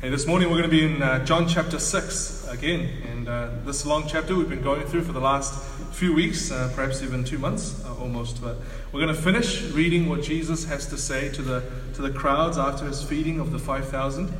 Hey, 0.00 0.08
this 0.08 0.26
morning 0.26 0.48
we're 0.48 0.56
going 0.56 0.70
to 0.70 0.74
be 0.74 0.82
in 0.82 1.02
uh, 1.02 1.22
John 1.26 1.46
chapter 1.46 1.78
6 1.78 2.48
again. 2.48 2.88
And 3.12 3.28
uh, 3.28 3.50
this 3.66 3.84
long 3.84 4.06
chapter 4.08 4.34
we've 4.34 4.48
been 4.48 4.62
going 4.62 4.86
through 4.86 5.02
for 5.02 5.12
the 5.12 5.20
last 5.20 5.62
few 5.92 6.14
weeks, 6.14 6.50
uh, 6.50 6.72
perhaps 6.74 7.02
even 7.02 7.22
two 7.22 7.36
months 7.36 7.84
uh, 7.84 7.94
almost. 7.96 8.40
But 8.40 8.56
we're 8.92 9.02
going 9.02 9.14
to 9.14 9.22
finish 9.22 9.60
reading 9.72 10.08
what 10.08 10.22
Jesus 10.22 10.64
has 10.64 10.86
to 10.86 10.96
say 10.96 11.28
to 11.32 11.42
the, 11.42 11.70
to 11.92 12.00
the 12.00 12.10
crowds 12.10 12.56
after 12.56 12.86
his 12.86 13.02
feeding 13.02 13.40
of 13.40 13.52
the 13.52 13.58
5,000. 13.58 14.32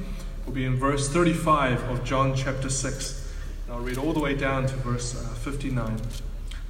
We'll 0.47 0.55
be 0.55 0.65
in 0.65 0.77
verse 0.77 1.11
35 1.11 1.91
of 1.91 2.05
John 2.05 2.35
chapter 2.35 2.71
6. 2.71 3.35
And 3.67 3.75
I'll 3.75 3.83
read 3.83 3.99
all 3.99 4.15
the 4.15 4.21
way 4.21 4.35
down 4.35 4.67
to 4.67 4.75
verse 4.77 5.15
uh, 5.15 5.29
59. 5.29 6.01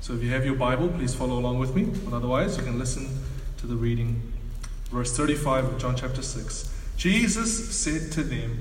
So 0.00 0.14
if 0.14 0.22
you 0.24 0.30
have 0.30 0.44
your 0.44 0.56
Bible, 0.56 0.88
please 0.88 1.14
follow 1.14 1.38
along 1.38 1.60
with 1.60 1.76
me. 1.76 1.84
But 1.84 2.12
otherwise, 2.12 2.56
you 2.56 2.64
can 2.64 2.76
listen 2.76 3.20
to 3.58 3.68
the 3.68 3.76
reading. 3.76 4.20
Verse 4.90 5.16
35 5.16 5.64
of 5.66 5.78
John 5.78 5.94
chapter 5.94 6.22
6. 6.22 6.74
Jesus 6.96 7.72
said 7.74 8.10
to 8.12 8.24
them, 8.24 8.60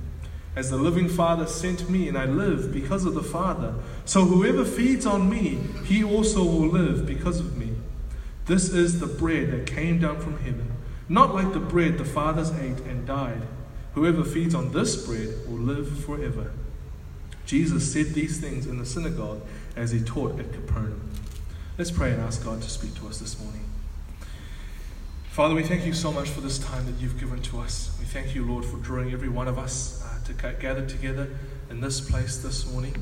As 0.55 0.69
the 0.69 0.77
living 0.77 1.07
Father 1.07 1.47
sent 1.47 1.89
me, 1.89 2.09
and 2.09 2.17
I 2.17 2.25
live 2.25 2.73
because 2.73 3.05
of 3.05 3.13
the 3.13 3.23
Father, 3.23 3.73
so 4.03 4.25
whoever 4.25 4.65
feeds 4.65 5.05
on 5.05 5.29
me, 5.29 5.59
he 5.85 6.03
also 6.03 6.43
will 6.43 6.67
live 6.67 7.05
because 7.05 7.39
of 7.39 7.57
me. 7.57 7.69
This 8.47 8.69
is 8.69 8.99
the 8.99 9.07
bread 9.07 9.51
that 9.51 9.65
came 9.65 9.99
down 9.99 10.19
from 10.19 10.39
heaven, 10.39 10.73
not 11.07 11.33
like 11.33 11.53
the 11.53 11.59
bread 11.59 11.97
the 11.97 12.05
fathers 12.05 12.51
ate 12.51 12.79
and 12.81 13.07
died. 13.07 13.43
Whoever 13.93 14.23
feeds 14.23 14.53
on 14.53 14.73
this 14.73 15.05
bread 15.05 15.29
will 15.47 15.59
live 15.59 16.03
forever. 16.03 16.51
Jesus 17.45 17.91
said 17.91 18.07
these 18.07 18.39
things 18.39 18.65
in 18.65 18.77
the 18.77 18.85
synagogue 18.85 19.41
as 19.75 19.91
he 19.91 20.01
taught 20.01 20.39
at 20.39 20.51
Capernaum. 20.51 21.09
Let's 21.77 21.91
pray 21.91 22.11
and 22.11 22.21
ask 22.21 22.43
God 22.43 22.61
to 22.61 22.69
speak 22.69 22.95
to 22.95 23.07
us 23.07 23.19
this 23.19 23.39
morning. 23.39 23.65
Father, 25.31 25.55
we 25.55 25.63
thank 25.63 25.85
you 25.85 25.93
so 25.93 26.11
much 26.11 26.27
for 26.27 26.41
this 26.41 26.59
time 26.59 26.85
that 26.85 27.01
you've 27.01 27.17
given 27.17 27.41
to 27.43 27.61
us. 27.61 27.95
We 28.01 28.05
thank 28.05 28.35
you, 28.35 28.45
Lord, 28.45 28.65
for 28.65 28.75
drawing 28.75 29.13
every 29.13 29.29
one 29.29 29.47
of 29.47 29.57
us 29.57 30.03
uh, 30.03 30.19
to 30.25 30.33
gather 30.33 30.85
together 30.85 31.29
in 31.69 31.79
this 31.79 32.01
place 32.01 32.39
this 32.39 32.69
morning. 32.69 32.93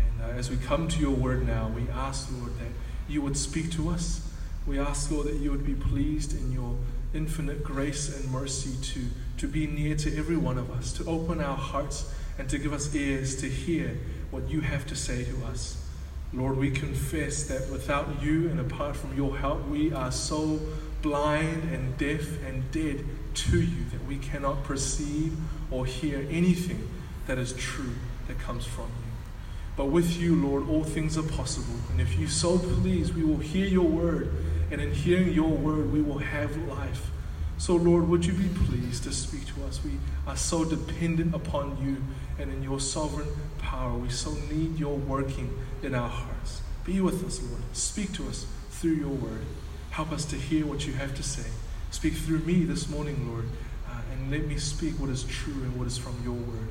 And 0.00 0.22
uh, 0.22 0.38
as 0.38 0.48
we 0.48 0.56
come 0.56 0.88
to 0.88 0.98
your 0.98 1.10
word 1.10 1.46
now, 1.46 1.68
we 1.68 1.86
ask, 1.90 2.32
Lord, 2.32 2.58
that 2.60 2.70
you 3.10 3.20
would 3.20 3.36
speak 3.36 3.70
to 3.72 3.90
us. 3.90 4.26
We 4.66 4.78
ask, 4.78 5.10
Lord, 5.10 5.26
that 5.26 5.34
you 5.34 5.50
would 5.50 5.66
be 5.66 5.74
pleased 5.74 6.34
in 6.34 6.50
your 6.50 6.78
infinite 7.12 7.62
grace 7.62 8.18
and 8.18 8.32
mercy 8.32 8.74
to, 8.94 9.08
to 9.36 9.46
be 9.46 9.66
near 9.66 9.96
to 9.96 10.16
every 10.16 10.38
one 10.38 10.56
of 10.56 10.70
us, 10.70 10.94
to 10.94 11.04
open 11.04 11.42
our 11.42 11.58
hearts 11.58 12.10
and 12.38 12.48
to 12.48 12.56
give 12.56 12.72
us 12.72 12.94
ears 12.94 13.36
to 13.42 13.50
hear 13.50 13.98
what 14.30 14.48
you 14.48 14.62
have 14.62 14.86
to 14.86 14.96
say 14.96 15.24
to 15.24 15.44
us. 15.44 15.76
Lord, 16.32 16.56
we 16.56 16.70
confess 16.70 17.44
that 17.44 17.70
without 17.70 18.22
you 18.22 18.48
and 18.48 18.60
apart 18.60 18.96
from 18.96 19.14
your 19.14 19.36
help, 19.36 19.68
we 19.68 19.92
are 19.92 20.10
so 20.10 20.58
blind 21.02 21.70
and 21.72 21.96
deaf 21.98 22.42
and 22.44 22.70
dead 22.70 23.04
to 23.34 23.60
you 23.60 23.84
that 23.92 24.04
we 24.06 24.16
cannot 24.18 24.64
perceive 24.64 25.36
or 25.70 25.86
hear 25.86 26.26
anything 26.30 26.88
that 27.26 27.38
is 27.38 27.52
true 27.54 27.94
that 28.28 28.38
comes 28.38 28.64
from 28.64 28.84
you. 28.84 29.12
But 29.76 29.86
with 29.86 30.16
you, 30.16 30.34
Lord, 30.36 30.68
all 30.68 30.84
things 30.84 31.18
are 31.18 31.22
possible. 31.22 31.78
And 31.90 32.00
if 32.00 32.18
you 32.18 32.28
so 32.28 32.58
please, 32.58 33.12
we 33.12 33.24
will 33.24 33.36
hear 33.36 33.66
your 33.66 33.84
word. 33.84 34.32
And 34.70 34.80
in 34.80 34.92
hearing 34.92 35.32
your 35.32 35.50
word, 35.50 35.92
we 35.92 36.00
will 36.00 36.18
have 36.18 36.56
life. 36.68 37.10
So, 37.58 37.76
Lord, 37.76 38.08
would 38.08 38.24
you 38.24 38.32
be 38.32 38.48
pleased 38.66 39.04
to 39.04 39.12
speak 39.12 39.46
to 39.54 39.64
us? 39.64 39.82
We 39.84 39.92
are 40.26 40.36
so 40.36 40.64
dependent 40.64 41.34
upon 41.34 41.78
you 41.82 42.02
and 42.38 42.52
in 42.52 42.62
your 42.62 42.80
sovereign 42.80 43.28
power. 43.58 43.96
We 43.96 44.08
so 44.10 44.32
need 44.50 44.78
your 44.78 44.96
working 44.96 45.56
in 45.82 45.94
our 45.94 46.08
hearts. 46.08 46.62
Be 46.84 47.00
with 47.00 47.24
us, 47.24 47.40
Lord. 47.42 47.62
Speak 47.72 48.12
to 48.14 48.28
us 48.28 48.46
through 48.70 48.92
your 48.92 49.08
word. 49.08 49.44
Help 49.96 50.12
us 50.12 50.26
to 50.26 50.36
hear 50.36 50.66
what 50.66 50.86
you 50.86 50.92
have 50.92 51.14
to 51.14 51.22
say. 51.22 51.48
Speak 51.90 52.12
through 52.12 52.40
me 52.40 52.64
this 52.64 52.86
morning, 52.86 53.32
Lord, 53.32 53.46
uh, 53.88 53.98
and 54.12 54.30
let 54.30 54.46
me 54.46 54.58
speak 54.58 54.92
what 55.00 55.08
is 55.08 55.24
true 55.24 55.54
and 55.54 55.74
what 55.74 55.86
is 55.86 55.96
from 55.96 56.14
your 56.22 56.34
word. 56.34 56.68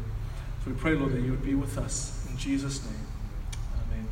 So 0.63 0.69
we 0.69 0.73
pray, 0.73 0.93
Lord, 0.93 1.13
that 1.13 1.21
you 1.21 1.31
would 1.31 1.43
be 1.43 1.55
with 1.55 1.75
us. 1.79 2.23
In 2.29 2.37
Jesus' 2.37 2.85
name, 2.85 3.07
amen. 3.73 4.07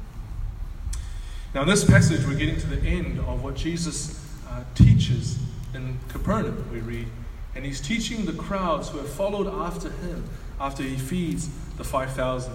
Now, 1.54 1.62
in 1.62 1.68
this 1.68 1.84
passage, 1.84 2.26
we're 2.26 2.34
getting 2.34 2.58
to 2.58 2.66
the 2.66 2.82
end 2.88 3.20
of 3.20 3.44
what 3.44 3.54
Jesus 3.54 4.20
uh, 4.50 4.64
teaches 4.74 5.38
in 5.76 6.00
Capernaum, 6.10 6.68
we 6.72 6.80
read. 6.80 7.06
And 7.54 7.64
he's 7.64 7.82
teaching 7.82 8.26
the 8.26 8.34
crowds 8.34 8.90
who 8.90 8.98
have 8.98 9.10
followed 9.10 9.46
after 9.46 9.92
him 9.92 10.28
after 10.60 10.82
he 10.82 10.96
feeds 10.96 11.50
the 11.78 11.84
5,000. 11.84 12.52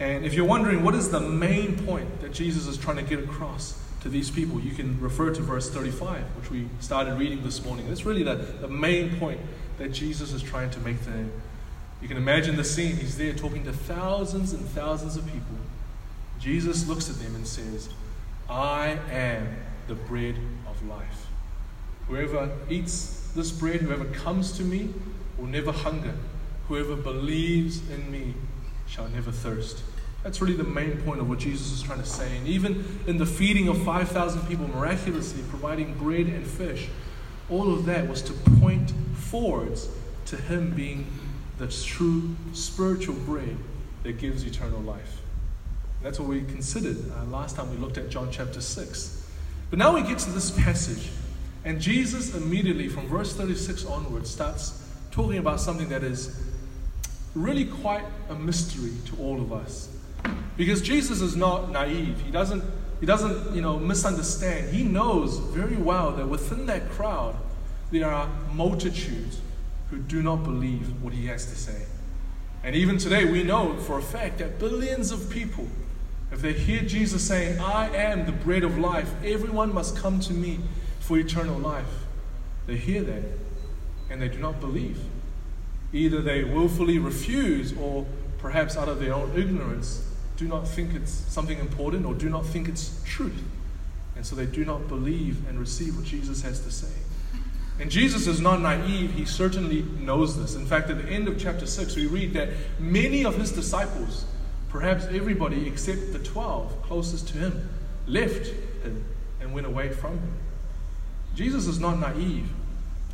And 0.00 0.24
if 0.24 0.32
you're 0.32 0.46
wondering 0.46 0.82
what 0.82 0.94
is 0.94 1.10
the 1.10 1.20
main 1.20 1.84
point 1.84 2.22
that 2.22 2.32
Jesus 2.32 2.66
is 2.66 2.78
trying 2.78 2.96
to 2.96 3.02
get 3.02 3.18
across, 3.18 3.78
to 4.06 4.12
these 4.12 4.30
people, 4.30 4.60
you 4.60 4.72
can 4.72 5.00
refer 5.00 5.34
to 5.34 5.42
verse 5.42 5.68
35, 5.68 6.22
which 6.40 6.48
we 6.48 6.68
started 6.78 7.18
reading 7.18 7.42
this 7.42 7.64
morning. 7.64 7.88
It's 7.88 8.06
really 8.06 8.22
the, 8.22 8.36
the 8.36 8.68
main 8.68 9.18
point 9.18 9.40
that 9.78 9.92
Jesus 9.92 10.32
is 10.32 10.42
trying 10.42 10.70
to 10.70 10.80
make 10.80 11.00
there. 11.00 11.26
You 12.00 12.06
can 12.06 12.16
imagine 12.16 12.54
the 12.54 12.62
scene. 12.62 12.96
He's 12.96 13.18
there 13.18 13.32
talking 13.32 13.64
to 13.64 13.72
thousands 13.72 14.52
and 14.52 14.64
thousands 14.68 15.16
of 15.16 15.24
people. 15.26 15.56
Jesus 16.38 16.86
looks 16.86 17.10
at 17.10 17.16
them 17.16 17.34
and 17.34 17.44
says, 17.44 17.88
I 18.48 18.96
am 19.10 19.56
the 19.88 19.96
bread 19.96 20.36
of 20.68 20.86
life. 20.86 21.26
Whoever 22.06 22.52
eats 22.70 23.32
this 23.34 23.50
bread, 23.50 23.80
whoever 23.80 24.04
comes 24.04 24.52
to 24.52 24.62
me, 24.62 24.94
will 25.36 25.46
never 25.46 25.72
hunger. 25.72 26.14
Whoever 26.68 26.94
believes 26.94 27.90
in 27.90 28.08
me 28.12 28.34
shall 28.86 29.08
never 29.08 29.32
thirst. 29.32 29.82
That's 30.26 30.40
really 30.40 30.56
the 30.56 30.64
main 30.64 31.00
point 31.02 31.20
of 31.20 31.28
what 31.28 31.38
Jesus 31.38 31.70
is 31.70 31.82
trying 31.82 32.00
to 32.00 32.04
say. 32.04 32.36
And 32.36 32.48
even 32.48 32.98
in 33.06 33.16
the 33.16 33.24
feeding 33.24 33.68
of 33.68 33.80
5,000 33.84 34.44
people, 34.48 34.66
miraculously 34.66 35.44
providing 35.50 35.94
bread 35.94 36.26
and 36.26 36.44
fish, 36.44 36.88
all 37.48 37.72
of 37.72 37.86
that 37.86 38.08
was 38.08 38.22
to 38.22 38.32
point 38.58 38.92
forwards 39.14 39.88
to 40.24 40.36
Him 40.36 40.72
being 40.72 41.06
the 41.58 41.68
true 41.68 42.34
spiritual 42.54 43.14
bread 43.14 43.56
that 44.02 44.18
gives 44.18 44.42
eternal 44.42 44.80
life. 44.80 45.20
That's 46.02 46.18
what 46.18 46.28
we 46.28 46.40
considered 46.40 46.96
uh, 47.12 47.24
last 47.26 47.54
time 47.54 47.70
we 47.70 47.76
looked 47.76 47.96
at 47.96 48.08
John 48.08 48.28
chapter 48.32 48.60
6. 48.60 49.30
But 49.70 49.78
now 49.78 49.94
we 49.94 50.02
get 50.02 50.18
to 50.18 50.30
this 50.30 50.50
passage, 50.50 51.08
and 51.64 51.80
Jesus 51.80 52.34
immediately, 52.34 52.88
from 52.88 53.06
verse 53.06 53.32
36 53.36 53.84
onwards, 53.84 54.28
starts 54.28 54.90
talking 55.12 55.38
about 55.38 55.60
something 55.60 55.88
that 55.90 56.02
is 56.02 56.42
really 57.36 57.64
quite 57.64 58.04
a 58.28 58.34
mystery 58.34 58.90
to 59.04 59.16
all 59.22 59.40
of 59.40 59.52
us. 59.52 59.92
Because 60.56 60.80
Jesus 60.82 61.20
is 61.20 61.36
not 61.36 61.70
naive. 61.70 62.20
He 62.24 62.30
doesn't, 62.30 62.64
he 63.00 63.06
doesn't 63.06 63.54
you 63.54 63.60
know, 63.60 63.78
misunderstand. 63.78 64.74
He 64.74 64.82
knows 64.82 65.38
very 65.38 65.76
well 65.76 66.12
that 66.12 66.28
within 66.28 66.66
that 66.66 66.90
crowd, 66.90 67.36
there 67.90 68.10
are 68.10 68.28
multitudes 68.52 69.40
who 69.90 69.98
do 69.98 70.22
not 70.22 70.42
believe 70.44 71.02
what 71.02 71.12
he 71.12 71.26
has 71.26 71.46
to 71.46 71.56
say. 71.56 71.84
And 72.64 72.74
even 72.74 72.98
today, 72.98 73.24
we 73.24 73.44
know 73.44 73.76
for 73.76 73.98
a 73.98 74.02
fact 74.02 74.38
that 74.38 74.58
billions 74.58 75.12
of 75.12 75.30
people, 75.30 75.68
if 76.32 76.40
they 76.40 76.52
hear 76.52 76.82
Jesus 76.82 77.22
saying, 77.22 77.60
I 77.60 77.94
am 77.94 78.26
the 78.26 78.32
bread 78.32 78.64
of 78.64 78.78
life, 78.78 79.12
everyone 79.24 79.72
must 79.72 79.96
come 79.96 80.18
to 80.20 80.32
me 80.32 80.58
for 80.98 81.18
eternal 81.18 81.58
life, 81.58 81.84
they 82.66 82.76
hear 82.76 83.02
that 83.02 83.22
and 84.10 84.20
they 84.20 84.28
do 84.28 84.38
not 84.38 84.60
believe. 84.60 84.98
Either 85.92 86.20
they 86.20 86.44
willfully 86.44 86.98
refuse, 86.98 87.76
or 87.76 88.06
perhaps 88.38 88.76
out 88.76 88.88
of 88.88 89.00
their 89.00 89.14
own 89.14 89.32
ignorance, 89.36 90.02
do 90.36 90.46
not 90.46 90.68
think 90.68 90.94
it's 90.94 91.10
something 91.10 91.58
important 91.58 92.04
or 92.04 92.14
do 92.14 92.28
not 92.28 92.44
think 92.46 92.68
it's 92.68 93.00
truth. 93.04 93.42
And 94.14 94.24
so 94.24 94.36
they 94.36 94.46
do 94.46 94.64
not 94.64 94.88
believe 94.88 95.48
and 95.48 95.58
receive 95.58 95.96
what 95.96 96.04
Jesus 96.04 96.42
has 96.42 96.60
to 96.60 96.70
say. 96.70 96.92
And 97.78 97.90
Jesus 97.90 98.26
is 98.26 98.40
not 98.40 98.60
naive, 98.62 99.12
he 99.12 99.26
certainly 99.26 99.82
knows 99.82 100.40
this. 100.40 100.54
In 100.54 100.64
fact, 100.64 100.88
at 100.88 100.96
the 100.96 101.08
end 101.10 101.28
of 101.28 101.38
chapter 101.38 101.66
6, 101.66 101.96
we 101.96 102.06
read 102.06 102.32
that 102.32 102.48
many 102.78 103.24
of 103.24 103.36
his 103.36 103.52
disciples, 103.52 104.24
perhaps 104.70 105.04
everybody 105.06 105.66
except 105.66 106.12
the 106.12 106.18
12 106.18 106.82
closest 106.82 107.28
to 107.28 107.38
him, 107.38 107.68
left 108.06 108.46
him 108.82 109.04
and 109.40 109.52
went 109.52 109.66
away 109.66 109.90
from 109.90 110.12
him. 110.12 110.32
Jesus 111.34 111.66
is 111.66 111.78
not 111.78 111.98
naive. 111.98 112.48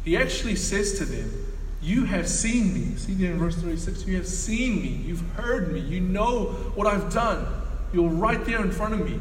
He 0.05 0.17
actually 0.17 0.55
says 0.55 0.97
to 0.99 1.05
them, 1.05 1.52
You 1.83 2.05
have 2.05 2.29
seen 2.29 2.73
me. 2.73 2.97
See 2.97 3.15
there 3.15 3.33
in 3.33 3.39
verse 3.39 3.57
36 3.57 4.07
You 4.07 4.17
have 4.17 4.27
seen 4.27 4.81
me. 4.81 5.03
You've 5.05 5.29
heard 5.33 5.73
me. 5.73 5.81
You 5.81 6.01
know 6.01 6.47
what 6.75 6.87
I've 6.87 7.13
done. 7.13 7.45
You're 7.93 8.09
right 8.09 8.43
there 8.45 8.63
in 8.63 8.71
front 8.71 8.95
of 8.95 9.05
me. 9.05 9.19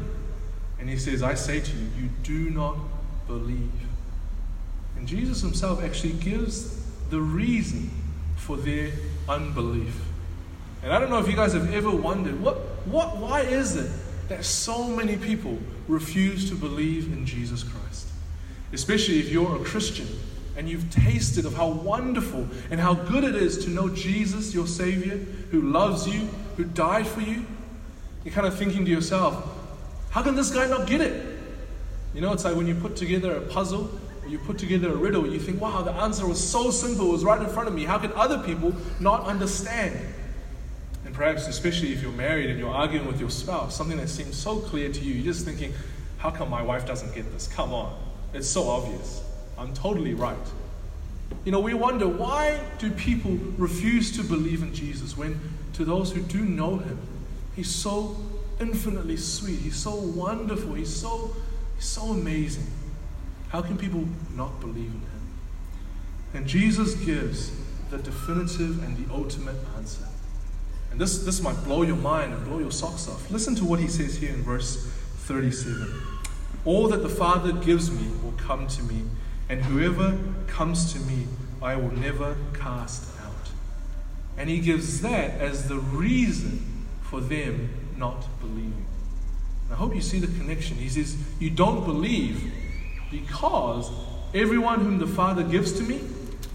And 0.78 0.88
he 0.88 0.96
says, 0.96 1.22
I 1.22 1.34
say 1.34 1.60
to 1.60 1.76
you, 1.76 1.86
you 2.00 2.08
do 2.22 2.50
not 2.50 2.76
believe. 3.26 3.70
And 4.96 5.06
Jesus 5.06 5.40
himself 5.40 5.82
actually 5.82 6.14
gives 6.14 6.84
the 7.10 7.20
reason 7.20 7.90
for 8.36 8.56
their 8.56 8.90
unbelief. 9.28 9.94
And 10.82 10.92
I 10.92 10.98
don't 10.98 11.10
know 11.10 11.18
if 11.18 11.28
you 11.28 11.36
guys 11.36 11.52
have 11.52 11.72
ever 11.72 11.90
wondered 11.90 12.40
what, 12.40 12.56
what, 12.86 13.16
why 13.16 13.42
is 13.42 13.76
it 13.76 13.90
that 14.28 14.44
so 14.44 14.88
many 14.88 15.16
people 15.16 15.58
refuse 15.88 16.48
to 16.48 16.56
believe 16.56 17.12
in 17.12 17.26
Jesus 17.26 17.62
Christ? 17.62 18.08
Especially 18.72 19.18
if 19.20 19.28
you're 19.30 19.56
a 19.56 19.64
Christian 19.64 20.08
and 20.56 20.68
you've 20.68 20.90
tasted 20.90 21.46
of 21.46 21.54
how 21.54 21.68
wonderful 21.68 22.46
and 22.70 22.78
how 22.78 22.94
good 22.94 23.24
it 23.24 23.34
is 23.34 23.64
to 23.64 23.70
know 23.70 23.88
Jesus, 23.88 24.52
your 24.52 24.66
Savior, 24.66 25.18
who 25.50 25.62
loves 25.62 26.06
you, 26.06 26.28
who 26.56 26.64
died 26.64 27.06
for 27.06 27.20
you. 27.20 27.44
You're 28.24 28.34
kind 28.34 28.46
of 28.46 28.56
thinking 28.56 28.84
to 28.84 28.90
yourself, 28.90 29.44
how 30.10 30.22
can 30.22 30.36
this 30.36 30.50
guy 30.50 30.66
not 30.66 30.86
get 30.86 31.00
it? 31.00 31.38
You 32.14 32.20
know, 32.20 32.32
it's 32.32 32.44
like 32.44 32.54
when 32.54 32.66
you 32.66 32.74
put 32.74 32.96
together 32.96 33.34
a 33.36 33.40
puzzle 33.40 33.90
or 34.22 34.28
you 34.28 34.38
put 34.38 34.58
together 34.58 34.90
a 34.90 34.94
riddle, 34.94 35.26
you 35.26 35.40
think, 35.40 35.60
wow, 35.60 35.82
the 35.82 35.92
answer 35.92 36.26
was 36.26 36.46
so 36.46 36.70
simple, 36.70 37.08
it 37.08 37.12
was 37.12 37.24
right 37.24 37.40
in 37.40 37.48
front 37.48 37.68
of 37.68 37.74
me. 37.74 37.84
How 37.84 37.98
can 37.98 38.12
other 38.12 38.38
people 38.42 38.74
not 39.00 39.24
understand? 39.24 39.98
And 41.06 41.14
perhaps, 41.14 41.48
especially 41.48 41.92
if 41.92 42.02
you're 42.02 42.12
married 42.12 42.50
and 42.50 42.58
you're 42.58 42.70
arguing 42.70 43.06
with 43.06 43.18
your 43.18 43.30
spouse, 43.30 43.74
something 43.74 43.96
that 43.96 44.08
seems 44.08 44.36
so 44.36 44.58
clear 44.58 44.92
to 44.92 45.00
you, 45.00 45.14
you're 45.14 45.32
just 45.32 45.44
thinking, 45.44 45.72
how 46.18 46.30
come 46.30 46.50
my 46.50 46.62
wife 46.62 46.86
doesn't 46.86 47.14
get 47.14 47.32
this? 47.32 47.48
Come 47.48 47.72
on. 47.72 47.98
It's 48.34 48.48
so 48.48 48.68
obvious. 48.68 49.22
I'm 49.62 49.72
totally 49.74 50.14
right. 50.14 50.36
You 51.44 51.52
know, 51.52 51.60
we 51.60 51.72
wonder 51.72 52.08
why 52.08 52.60
do 52.78 52.90
people 52.90 53.38
refuse 53.56 54.14
to 54.16 54.24
believe 54.24 54.62
in 54.62 54.74
Jesus 54.74 55.16
when 55.16 55.40
to 55.74 55.84
those 55.84 56.12
who 56.12 56.20
do 56.20 56.44
know 56.44 56.78
him, 56.78 56.98
he's 57.54 57.70
so 57.70 58.16
infinitely 58.60 59.16
sweet, 59.16 59.60
he's 59.60 59.76
so 59.76 59.94
wonderful, 59.94 60.74
he's 60.74 60.94
so, 60.94 61.34
he's 61.76 61.86
so 61.86 62.06
amazing. 62.06 62.66
How 63.48 63.62
can 63.62 63.78
people 63.78 64.06
not 64.34 64.60
believe 64.60 64.90
in 64.90 65.00
him? 65.00 65.38
And 66.34 66.46
Jesus 66.46 66.94
gives 66.94 67.52
the 67.90 67.98
definitive 67.98 68.82
and 68.82 68.96
the 68.96 69.12
ultimate 69.14 69.56
answer. 69.76 70.06
And 70.90 71.00
this, 71.00 71.18
this 71.18 71.40
might 71.40 71.62
blow 71.64 71.82
your 71.82 71.96
mind 71.96 72.34
and 72.34 72.44
blow 72.44 72.58
your 72.58 72.72
socks 72.72 73.08
off. 73.08 73.30
Listen 73.30 73.54
to 73.56 73.64
what 73.64 73.78
he 73.78 73.88
says 73.88 74.16
here 74.16 74.32
in 74.32 74.42
verse 74.42 74.86
37 75.18 75.92
All 76.64 76.88
that 76.88 77.02
the 77.02 77.08
Father 77.08 77.52
gives 77.52 77.90
me 77.90 78.08
will 78.22 78.32
come 78.32 78.66
to 78.66 78.82
me, 78.82 79.02
and 79.48 79.62
whoever 79.64 80.18
comes 80.46 80.92
to 80.92 81.00
me, 81.00 81.26
I 81.60 81.76
will 81.76 81.92
never 81.92 82.36
cast 82.54 83.08
out. 83.20 83.50
And 84.36 84.48
he 84.48 84.60
gives 84.60 85.00
that 85.02 85.40
as 85.40 85.68
the 85.68 85.78
reason 85.78 86.86
for 87.02 87.20
them 87.20 87.70
not 87.96 88.26
believing. 88.40 88.86
I 89.70 89.74
hope 89.74 89.94
you 89.94 90.00
see 90.00 90.18
the 90.18 90.26
connection. 90.38 90.76
He 90.76 90.88
says, 90.88 91.16
You 91.38 91.50
don't 91.50 91.84
believe 91.84 92.52
because 93.10 93.90
everyone 94.34 94.80
whom 94.80 94.98
the 94.98 95.06
Father 95.06 95.42
gives 95.42 95.72
to 95.74 95.82
me, 95.82 96.00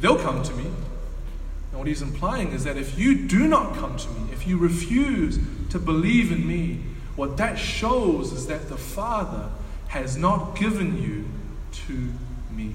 they'll 0.02 0.20
come 0.20 0.44
to 0.44 0.54
me. 0.54 0.66
And 0.66 1.80
what 1.80 1.88
he's 1.88 2.02
implying 2.02 2.52
is 2.52 2.64
that 2.64 2.78
if 2.78 2.98
you 2.98 3.28
do 3.28 3.48
not 3.48 3.76
come 3.76 3.98
to 3.98 4.10
me, 4.10 4.32
if 4.34 4.48
you 4.48 4.58
refuse 4.58 5.40
to 5.70 5.80
believe 5.80 6.32
in 6.32 6.48
me, 6.48 6.82
what 7.16 7.38
that 7.38 7.58
shows 7.58 8.32
is 8.32 8.48
that 8.48 8.70
the 8.70 8.78
Father 8.78 9.50
has 9.88 10.18
not 10.18 10.56
given 10.56 11.02
you 11.02 11.26
to 11.72 12.10
me. 12.58 12.74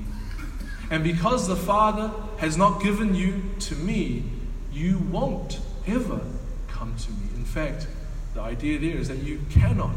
And 0.90 1.02
because 1.02 1.48
the 1.48 1.56
Father 1.56 2.12
has 2.38 2.56
not 2.56 2.82
given 2.82 3.14
you 3.14 3.42
to 3.60 3.74
me, 3.74 4.24
you 4.72 4.98
won't 5.10 5.60
ever 5.86 6.20
come 6.68 6.94
to 6.96 7.10
me. 7.10 7.28
In 7.34 7.44
fact, 7.44 7.86
the 8.34 8.40
idea 8.40 8.78
there 8.78 8.98
is 8.98 9.08
that 9.08 9.18
you 9.18 9.40
cannot 9.50 9.94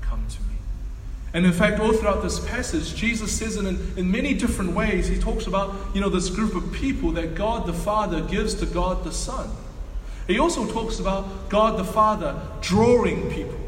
come 0.00 0.26
to 0.28 0.40
me. 0.42 0.56
and 1.32 1.44
in 1.44 1.52
fact, 1.52 1.80
all 1.80 1.92
throughout 1.92 2.22
this 2.22 2.40
passage, 2.48 2.94
Jesus 2.94 3.36
says 3.36 3.56
it 3.56 3.64
in, 3.64 3.78
in 3.96 4.10
many 4.10 4.34
different 4.34 4.72
ways. 4.72 5.06
He 5.08 5.18
talks 5.18 5.46
about, 5.46 5.74
you 5.94 6.00
know, 6.00 6.08
this 6.08 6.30
group 6.30 6.54
of 6.54 6.72
people 6.72 7.12
that 7.12 7.34
God 7.34 7.66
the 7.66 7.72
Father 7.72 8.20
gives 8.22 8.54
to 8.54 8.66
God 8.66 9.04
the 9.04 9.12
Son. 9.12 9.50
He 10.26 10.38
also 10.38 10.66
talks 10.66 10.98
about 10.98 11.48
God 11.48 11.78
the 11.78 11.84
Father 11.84 12.40
drawing 12.60 13.30
people. 13.30 13.58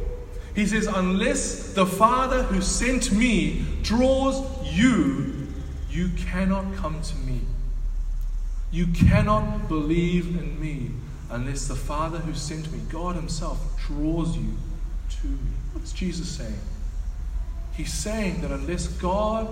He 0.54 0.66
says, 0.66 0.86
unless 0.86 1.72
the 1.74 1.86
Father 1.86 2.42
who 2.42 2.60
sent 2.60 3.12
me 3.12 3.64
draws 3.82 4.42
you, 4.72 5.27
you 5.98 6.10
cannot 6.16 6.76
come 6.76 7.02
to 7.02 7.16
me. 7.16 7.40
You 8.70 8.86
cannot 8.86 9.66
believe 9.66 10.28
in 10.38 10.60
me 10.60 10.92
unless 11.28 11.66
the 11.66 11.74
Father 11.74 12.18
who 12.18 12.34
sent 12.34 12.70
me, 12.70 12.78
God 12.88 13.16
Himself, 13.16 13.58
draws 13.84 14.36
you 14.36 14.56
to 15.20 15.26
me. 15.26 15.50
What's 15.72 15.90
Jesus 15.92 16.28
saying? 16.28 16.60
He's 17.74 17.92
saying 17.92 18.42
that 18.42 18.52
unless 18.52 18.86
God 18.86 19.48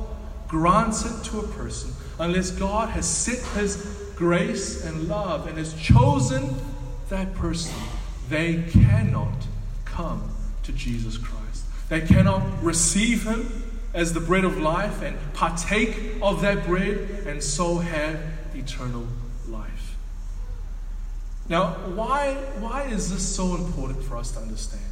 grants 0.46 1.04
it 1.04 1.24
to 1.30 1.40
a 1.40 1.48
person, 1.48 1.92
unless 2.20 2.52
God 2.52 2.90
has 2.90 3.08
set 3.08 3.44
His 3.58 3.84
grace 4.14 4.84
and 4.84 5.08
love 5.08 5.48
and 5.48 5.58
has 5.58 5.74
chosen 5.74 6.54
that 7.08 7.34
person, 7.34 7.74
they 8.28 8.62
cannot 8.70 9.46
come 9.84 10.30
to 10.62 10.70
Jesus 10.70 11.18
Christ. 11.18 11.64
They 11.88 12.02
cannot 12.02 12.62
receive 12.62 13.24
Him 13.24 13.65
as 13.96 14.12
the 14.12 14.20
bread 14.20 14.44
of 14.44 14.58
life 14.58 15.02
and 15.02 15.16
partake 15.32 16.18
of 16.20 16.42
that 16.42 16.66
bread 16.66 16.98
and 17.26 17.42
so 17.42 17.78
have 17.78 18.20
eternal 18.54 19.06
life. 19.48 19.96
Now, 21.48 21.72
why, 21.94 22.34
why 22.60 22.82
is 22.82 23.10
this 23.10 23.26
so 23.26 23.56
important 23.56 24.04
for 24.04 24.18
us 24.18 24.32
to 24.32 24.40
understand? 24.40 24.82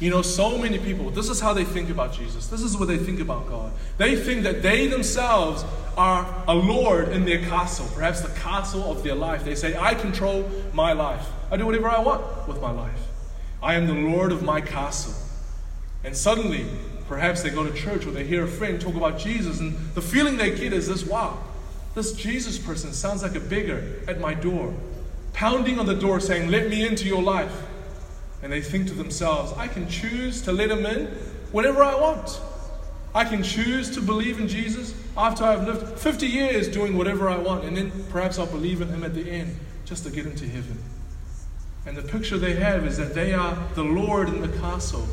You 0.00 0.08
know, 0.08 0.22
so 0.22 0.56
many 0.56 0.78
people, 0.78 1.10
this 1.10 1.28
is 1.28 1.40
how 1.40 1.52
they 1.52 1.64
think 1.64 1.90
about 1.90 2.14
Jesus. 2.14 2.46
This 2.46 2.62
is 2.62 2.78
what 2.78 2.88
they 2.88 2.96
think 2.96 3.20
about 3.20 3.46
God. 3.46 3.72
They 3.98 4.16
think 4.16 4.44
that 4.44 4.62
they 4.62 4.86
themselves 4.86 5.62
are 5.98 6.26
a 6.48 6.54
Lord 6.54 7.10
in 7.10 7.26
their 7.26 7.40
castle, 7.40 7.86
perhaps 7.94 8.22
the 8.22 8.34
castle 8.40 8.90
of 8.90 9.02
their 9.02 9.14
life. 9.14 9.44
They 9.44 9.54
say, 9.54 9.76
I 9.76 9.94
control 9.94 10.48
my 10.72 10.94
life. 10.94 11.28
I 11.50 11.58
do 11.58 11.66
whatever 11.66 11.90
I 11.90 12.00
want 12.00 12.48
with 12.48 12.62
my 12.62 12.70
life. 12.70 13.08
I 13.62 13.74
am 13.74 13.86
the 13.86 13.92
Lord 13.92 14.32
of 14.32 14.42
my 14.42 14.62
castle. 14.62 15.12
And 16.02 16.16
suddenly, 16.16 16.66
perhaps 17.10 17.42
they 17.42 17.50
go 17.50 17.66
to 17.66 17.74
church 17.74 18.06
or 18.06 18.12
they 18.12 18.22
hear 18.22 18.44
a 18.44 18.48
friend 18.48 18.80
talk 18.80 18.94
about 18.94 19.18
Jesus, 19.18 19.58
and 19.58 19.76
the 19.94 20.00
feeling 20.00 20.36
they 20.36 20.54
get 20.54 20.72
is 20.72 20.86
this 20.86 21.04
wow, 21.04 21.42
this 21.96 22.12
Jesus 22.12 22.56
person 22.56 22.92
sounds 22.92 23.24
like 23.24 23.34
a 23.34 23.40
beggar 23.40 23.96
at 24.06 24.20
my 24.20 24.32
door, 24.32 24.72
pounding 25.32 25.80
on 25.80 25.86
the 25.86 25.94
door 25.94 26.20
saying, 26.20 26.52
Let 26.52 26.70
me 26.70 26.86
into 26.86 27.08
your 27.08 27.20
life. 27.20 27.52
And 28.44 28.52
they 28.52 28.62
think 28.62 28.86
to 28.86 28.94
themselves, 28.94 29.52
I 29.56 29.66
can 29.66 29.88
choose 29.88 30.40
to 30.42 30.52
let 30.52 30.70
him 30.70 30.86
in 30.86 31.06
whenever 31.50 31.82
I 31.82 31.96
want. 31.96 32.40
I 33.12 33.24
can 33.24 33.42
choose 33.42 33.90
to 33.96 34.00
believe 34.00 34.38
in 34.38 34.46
Jesus 34.46 34.94
after 35.16 35.42
I've 35.42 35.66
lived 35.66 35.98
50 35.98 36.28
years 36.28 36.68
doing 36.68 36.96
whatever 36.96 37.28
I 37.28 37.38
want, 37.38 37.64
and 37.64 37.76
then 37.76 37.90
perhaps 38.10 38.38
I'll 38.38 38.46
believe 38.46 38.80
in 38.80 38.88
him 38.88 39.02
at 39.02 39.14
the 39.14 39.28
end 39.28 39.58
just 39.84 40.04
to 40.04 40.10
get 40.10 40.26
into 40.26 40.46
heaven. 40.46 40.78
And 41.86 41.96
the 41.96 42.02
picture 42.02 42.38
they 42.38 42.54
have 42.54 42.86
is 42.86 42.98
that 42.98 43.14
they 43.16 43.34
are 43.34 43.58
the 43.74 43.82
Lord 43.82 44.28
in 44.28 44.40
the 44.42 44.58
castle, 44.60 45.08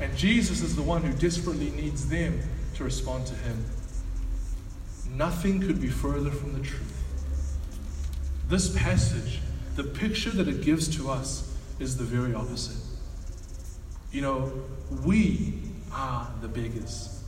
and 0.00 0.16
Jesus 0.16 0.62
is 0.62 0.76
the 0.76 0.82
one 0.82 1.02
who 1.02 1.12
desperately 1.12 1.70
needs 1.70 2.08
them 2.08 2.40
to 2.74 2.84
respond 2.84 3.26
to 3.26 3.34
him. 3.34 3.64
Nothing 5.14 5.60
could 5.60 5.80
be 5.80 5.88
further 5.88 6.30
from 6.30 6.52
the 6.52 6.60
truth. 6.60 7.02
This 8.48 8.76
passage, 8.76 9.40
the 9.76 9.84
picture 9.84 10.30
that 10.30 10.48
it 10.48 10.62
gives 10.62 10.94
to 10.96 11.10
us, 11.10 11.56
is 11.78 11.96
the 11.96 12.04
very 12.04 12.34
opposite. 12.34 12.82
You 14.12 14.22
know, 14.22 14.52
we 15.04 15.54
are 15.92 16.30
the 16.40 16.48
beggars. 16.48 17.22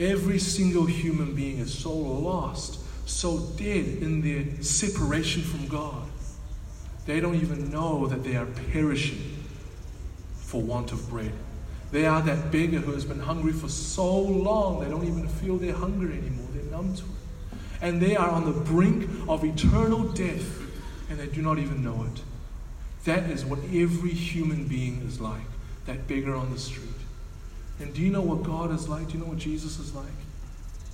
Every 0.00 0.38
single 0.38 0.86
human 0.86 1.34
being 1.34 1.58
is 1.58 1.76
so 1.76 1.92
lost, 1.92 2.80
so 3.08 3.38
dead 3.56 3.86
in 4.02 4.20
their 4.20 4.62
separation 4.62 5.42
from 5.42 5.66
God. 5.68 6.06
They 7.06 7.20
don't 7.20 7.36
even 7.36 7.70
know 7.70 8.06
that 8.06 8.22
they 8.22 8.36
are 8.36 8.46
perishing 8.72 9.36
for 10.36 10.60
want 10.60 10.92
of 10.92 11.08
bread. 11.08 11.32
They 11.90 12.04
are 12.04 12.20
that 12.22 12.50
beggar 12.50 12.78
who 12.78 12.92
has 12.92 13.04
been 13.04 13.20
hungry 13.20 13.52
for 13.52 13.68
so 13.68 14.18
long, 14.18 14.80
they 14.80 14.90
don't 14.90 15.04
even 15.04 15.28
feel 15.28 15.56
their 15.56 15.72
hunger 15.72 16.10
anymore. 16.10 16.48
They're 16.52 16.64
numb 16.64 16.94
to 16.94 17.02
it. 17.02 17.58
And 17.80 18.00
they 18.00 18.16
are 18.16 18.28
on 18.28 18.44
the 18.44 18.60
brink 18.60 19.08
of 19.28 19.44
eternal 19.44 20.04
death, 20.04 20.60
and 21.08 21.18
they 21.18 21.26
do 21.26 21.40
not 21.40 21.58
even 21.58 21.82
know 21.82 22.04
it. 22.12 22.22
That 23.04 23.30
is 23.30 23.44
what 23.44 23.60
every 23.72 24.10
human 24.10 24.66
being 24.66 25.02
is 25.06 25.20
like 25.20 25.40
that 25.86 26.06
beggar 26.06 26.34
on 26.34 26.52
the 26.52 26.58
street. 26.58 26.88
And 27.80 27.94
do 27.94 28.02
you 28.02 28.10
know 28.10 28.20
what 28.20 28.42
God 28.42 28.72
is 28.72 28.88
like? 28.88 29.06
Do 29.06 29.14
you 29.14 29.20
know 29.20 29.30
what 29.30 29.38
Jesus 29.38 29.78
is 29.78 29.94
like? 29.94 30.06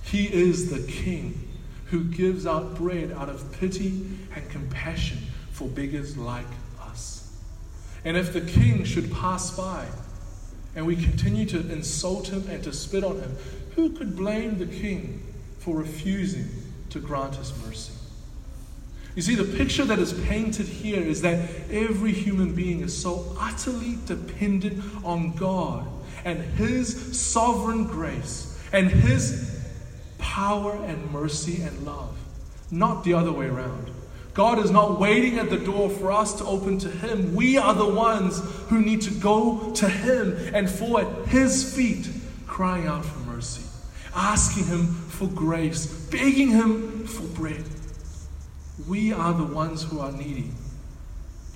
He 0.03 0.31
is 0.31 0.69
the 0.69 0.89
King 0.89 1.49
who 1.87 2.03
gives 2.03 2.45
out 2.45 2.75
bread 2.75 3.11
out 3.11 3.27
of 3.27 3.51
pity 3.59 4.07
and 4.33 4.49
compassion 4.49 5.17
for 5.51 5.67
beggars 5.67 6.15
like 6.15 6.45
us. 6.81 7.33
And 8.05 8.15
if 8.15 8.33
the 8.33 8.41
King 8.41 8.83
should 8.83 9.11
pass 9.11 9.51
by 9.51 9.87
and 10.75 10.85
we 10.85 10.95
continue 10.95 11.45
to 11.45 11.59
insult 11.71 12.27
him 12.27 12.47
and 12.49 12.63
to 12.63 12.73
spit 12.73 13.03
on 13.03 13.19
him, 13.19 13.37
who 13.75 13.89
could 13.91 14.15
blame 14.15 14.57
the 14.57 14.65
King 14.65 15.23
for 15.59 15.75
refusing 15.75 16.47
to 16.89 16.99
grant 16.99 17.35
his 17.35 17.53
mercy? 17.65 17.93
You 19.15 19.21
see, 19.21 19.35
the 19.35 19.57
picture 19.57 19.85
that 19.85 19.97
is 19.97 20.11
painted 20.27 20.67
here 20.67 21.01
is 21.01 21.21
that 21.21 21.49
every 21.71 22.11
human 22.11 22.53
being 22.53 22.81
is 22.81 22.95
so 22.95 23.35
utterly 23.39 23.97
dependent 24.05 24.83
on 25.05 25.31
God 25.35 25.87
and 26.25 26.39
His 26.39 27.17
sovereign 27.17 27.85
grace 27.85 28.59
and 28.73 28.89
His 28.89 29.57
power 30.17 30.73
and 30.83 31.11
mercy 31.11 31.61
and 31.61 31.85
love, 31.85 32.17
not 32.71 33.05
the 33.05 33.13
other 33.13 33.31
way 33.31 33.45
around. 33.45 33.89
God 34.35 34.59
is 34.59 34.69
not 34.69 34.99
waiting 34.99 35.39
at 35.39 35.49
the 35.49 35.57
door 35.57 35.89
for 35.89 36.11
us 36.11 36.33
to 36.39 36.45
open 36.45 36.77
to 36.79 36.89
Him. 36.89 37.33
We 37.33 37.57
are 37.57 37.73
the 37.73 37.87
ones 37.87 38.41
who 38.67 38.81
need 38.81 39.01
to 39.03 39.11
go 39.11 39.71
to 39.75 39.87
Him 39.87 40.37
and 40.53 40.69
fall 40.69 40.99
at 40.99 41.27
His 41.27 41.73
feet, 41.73 42.09
crying 42.45 42.85
out 42.85 43.05
for 43.05 43.19
mercy, 43.19 43.63
asking 44.13 44.65
Him 44.65 44.87
for 44.87 45.27
grace, 45.27 45.87
begging 46.11 46.49
Him 46.49 47.07
for 47.07 47.23
bread. 47.27 47.63
We 48.89 49.13
are 49.13 49.33
the 49.33 49.45
ones 49.45 49.83
who 49.83 50.01
are 50.01 50.11
needy. 50.11 50.51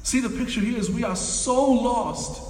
See, 0.04 0.22
the 0.22 0.30
picture 0.30 0.62
here 0.62 0.78
is 0.78 0.90
we 0.90 1.04
are 1.04 1.18
so 1.18 1.70
lost 1.70 2.42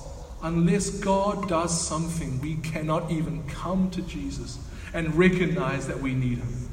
unless 0.44 0.92
God 0.92 1.50
does 1.50 1.88
something, 1.88 2.40
we 2.40 2.58
cannot 2.58 3.10
even 3.10 3.44
come 3.48 3.90
to 3.90 4.04
Jesus 4.04 4.60
and 4.94 5.16
recognize 5.16 5.88
that 5.88 6.00
we 6.00 6.14
need 6.14 6.38
Him. 6.38 6.69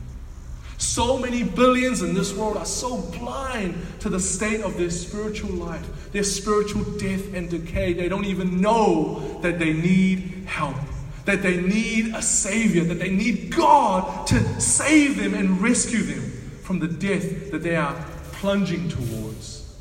So 0.78 1.18
many 1.18 1.42
billions 1.42 2.02
in 2.02 2.14
this 2.14 2.35
world 2.35 2.56
are 2.56 2.66
so 2.66 2.99
blind 3.18 3.75
to 4.00 4.09
the 4.09 4.21
state 4.21 4.61
of 4.61 4.76
their 4.76 4.90
spiritual 4.90 5.50
life, 5.50 6.12
their 6.12 6.25
spiritual 6.25 6.85
death 6.99 7.33
and 7.35 7.49
decay. 7.49 7.95
They 7.95 8.09
don't 8.09 8.26
even 8.26 8.61
know 8.61 9.40
that 9.40 9.59
they 9.59 9.73
need 9.73 10.45
help, 10.47 10.76
that 11.25 11.42
they 11.42 11.61
need 11.61 12.14
a 12.14 12.21
Savior, 12.21 12.85
that 12.85 12.99
they 12.99 13.11
need 13.11 13.54
God 13.54 14.26
to 14.28 14.61
save 14.61 15.16
them 15.16 15.35
and 15.35 15.61
rescue 15.62 16.02
them 16.02 16.30
from 16.62 16.78
the 16.78 16.88
death 16.88 17.50
that 17.52 17.62
they 17.62 17.76
are 17.76 17.95
plunging 18.33 18.88
towards. 18.88 19.75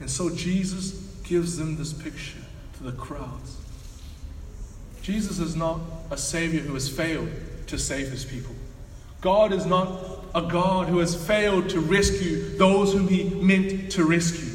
And 0.00 0.10
so 0.10 0.34
Jesus 0.34 0.92
gives 1.22 1.56
them 1.56 1.76
this 1.76 1.92
picture 1.92 2.38
to 2.78 2.82
the 2.82 2.92
crowds. 2.92 3.56
Jesus 5.02 5.38
is 5.38 5.54
not 5.54 5.80
a 6.10 6.16
Savior 6.16 6.60
who 6.60 6.74
has 6.74 6.88
failed 6.88 7.30
to 7.68 7.78
save 7.78 8.10
his 8.10 8.24
people. 8.24 8.54
God 9.20 9.52
is 9.52 9.66
not 9.66 10.00
a 10.34 10.42
God 10.42 10.88
who 10.88 10.98
has 10.98 11.14
failed 11.26 11.70
to 11.70 11.80
rescue 11.80 12.56
those 12.56 12.92
whom 12.92 13.08
he 13.08 13.24
meant 13.24 13.92
to 13.92 14.04
rescue. 14.04 14.52